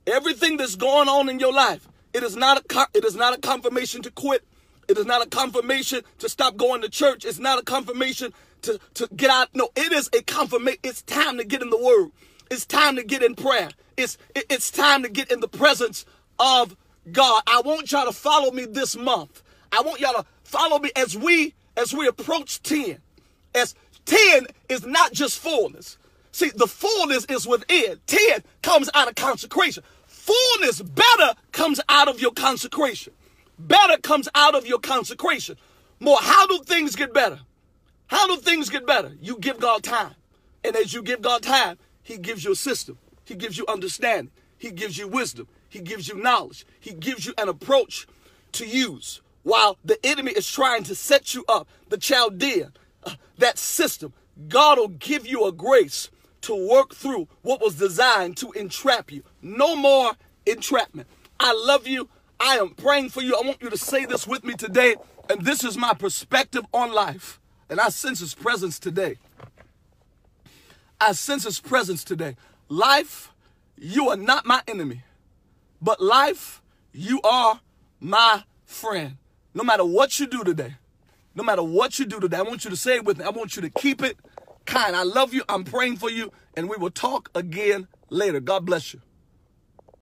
Everything 0.06 0.58
that's 0.58 0.76
going 0.76 1.08
on 1.08 1.30
in 1.30 1.39
your 1.39 1.54
life, 1.54 1.88
it 2.13 2.23
is 2.23 2.36
not 2.36 2.63
a 2.63 2.88
it 2.93 3.06
is 3.06 3.15
not 3.15 3.38
a 3.38 3.41
confirmation 3.41 4.02
to 4.04 4.12
quit. 4.12 4.43
It 4.88 4.97
is 4.97 5.06
not 5.06 5.26
a 5.26 5.30
confirmation 5.30 6.02
to 6.19 6.30
stop 6.30 6.58
going 6.58 6.82
to 6.82 6.89
church. 6.89 7.26
It's 7.26 7.39
not 7.39 7.60
a 7.60 7.63
confirmation 7.63 8.34
to, 8.63 8.80
to 8.95 9.08
get 9.15 9.30
out. 9.30 9.49
No, 9.54 9.69
it 9.76 9.91
is 9.91 10.10
a 10.13 10.21
confirmation. 10.21 10.80
It's 10.84 11.02
time 11.04 11.38
to 11.38 11.43
get 11.43 11.62
in 11.62 11.69
the 11.69 11.78
word. 11.78 12.12
It's 12.52 12.65
time 12.65 12.95
to 12.97 13.04
get 13.04 13.23
in 13.23 13.36
prayer. 13.36 13.69
It's 13.97 14.17
it, 14.36 14.45
it's 14.49 14.71
time 14.71 15.04
to 15.04 15.10
get 15.10 15.32
in 15.32 15.39
the 15.39 15.47
presence 15.47 16.06
of 16.39 16.76
God. 17.12 17.43
I 17.47 17.62
want 17.63 17.91
y'all 17.91 18.06
to 18.06 18.12
follow 18.12 18.52
me 18.52 18.65
this 18.65 18.95
month. 18.95 19.41
I 19.71 19.82
want 19.82 19.99
y'all 19.99 20.13
to 20.13 20.26
follow 20.43 20.80
me 20.80 20.91
as 20.95 21.17
we 21.17 21.54
as 21.78 21.93
we 21.93 22.08
approach 22.08 22.62
10. 22.63 22.99
As 23.56 23.76
10 24.06 24.47
is 24.69 24.86
not 24.86 25.13
just 25.13 25.39
fullness. 25.39 25.97
See, 26.32 26.49
the 26.49 26.67
fullness 26.67 27.26
is 27.26 27.47
within. 27.47 27.99
10 28.08 28.43
comes 28.63 28.89
out 28.93 29.08
of 29.08 29.15
consecration. 29.15 29.84
Fullness 30.24 30.82
better 30.82 31.34
comes 31.52 31.82
out 31.90 32.08
of 32.08 32.22
your 32.22 32.32
consecration. 32.32 33.12
Better 33.60 33.98
comes 33.98 34.30
out 34.34 34.56
of 34.56 34.66
your 34.66 34.80
consecration. 34.80 35.58
More, 36.00 36.18
how 36.22 36.48
do 36.48 36.60
things 36.60 36.96
get 36.96 37.14
better? 37.14 37.42
How 38.08 38.28
do 38.28 38.38
things 38.38 38.70
get 38.70 38.88
better? 38.88 39.12
You 39.20 39.38
give 39.38 39.60
God 39.60 39.84
time. 39.84 40.16
And 40.64 40.78
as 40.78 40.94
you 40.94 41.04
give 41.04 41.22
God 41.22 41.44
time, 41.44 41.78
He 42.04 42.18
gives 42.18 42.46
you 42.46 42.54
a 42.54 42.56
system. 42.56 42.98
He 43.26 43.36
gives 43.36 43.58
you 43.58 43.66
understanding. 43.68 44.32
He 44.58 44.72
gives 44.72 44.98
you 44.98 45.10
wisdom. 45.10 45.50
He 45.68 45.82
gives 45.82 46.08
you 46.08 46.16
knowledge. 46.16 46.66
He 46.80 46.94
gives 46.94 47.26
you 47.26 47.34
an 47.38 47.50
approach 47.50 48.08
to 48.54 48.66
use 48.66 49.22
while 49.44 49.78
the 49.84 50.00
enemy 50.06 50.32
is 50.32 50.50
trying 50.50 50.84
to 50.84 50.96
set 50.96 51.34
you 51.36 51.44
up. 51.50 51.68
The 51.90 51.98
Chaldean, 51.98 52.72
uh, 53.04 53.16
that 53.40 53.58
system, 53.58 54.14
God 54.48 54.78
will 54.78 54.88
give 54.88 55.28
you 55.28 55.46
a 55.46 55.52
grace 55.52 56.10
to 56.43 56.69
work 56.69 56.93
through 56.93 57.27
what 57.41 57.62
was 57.62 57.75
designed 57.75 58.38
to 58.38 58.51
entrap 58.51 59.12
you. 59.12 59.23
No 59.41 59.75
more 59.75 60.13
entrapment. 60.45 61.08
I 61.39 61.53
love 61.53 61.88
you. 61.88 62.10
I 62.39 62.58
am 62.58 62.71
praying 62.71 63.10
for 63.10 63.21
you. 63.21 63.36
I 63.36 63.45
want 63.45 63.62
you 63.62 63.69
to 63.69 63.77
say 63.77 64.06
this 64.06 64.27
with 64.27 64.43
me 64.43 64.53
today. 64.53 64.95
And 65.29 65.41
this 65.41 65.63
is 65.63 65.77
my 65.77 65.93
perspective 65.93 66.65
on 66.73 66.93
life. 66.93 67.39
And 67.69 67.79
I 67.79 67.89
sense 67.89 68.19
his 68.19 68.36
presence 68.36 68.77
today. 68.77 69.17
I 70.99 71.13
sense 71.13 71.43
his 71.45 71.60
presence 71.60 72.03
today. 72.03 72.36
Life, 72.69 73.32
you 73.77 74.10
are 74.10 74.17
not 74.17 74.45
my 74.45 74.62
enemy. 74.67 75.03
But 75.82 76.01
life, 76.01 76.62
you 76.91 77.21
are 77.23 77.60
my 77.99 78.43
friend. 78.65 79.17
No 79.53 79.63
matter 79.63 79.86
what 79.86 80.19
you 80.19 80.27
do 80.27 80.43
today, 80.43 80.75
no 81.36 81.43
matter 81.43 81.63
what 81.63 81.99
you 81.99 82.06
do 82.06 82.19
today, 82.19 82.38
I 82.38 82.41
want 82.41 82.63
you 82.63 82.69
to 82.69 82.75
say 82.75 82.95
it 82.95 83.06
with 83.06 83.17
me. 83.17 83.25
I 83.25 83.29
want 83.29 83.56
you 83.56 83.62
to 83.62 83.69
keep 83.69 84.01
it 84.01 84.17
kind. 84.65 84.95
I 84.95 85.04
love 85.04 85.34
you. 85.34 85.43
I'm 85.49 85.63
praying 85.63 85.97
for 85.97 86.10
you. 86.10 86.32
And 86.56 86.69
we 86.69 86.78
will 86.78 86.91
talk 86.91 87.30
again 87.36 87.88
later. 88.10 88.39
God 88.39 88.65
bless 88.65 88.93
you. 88.93 89.02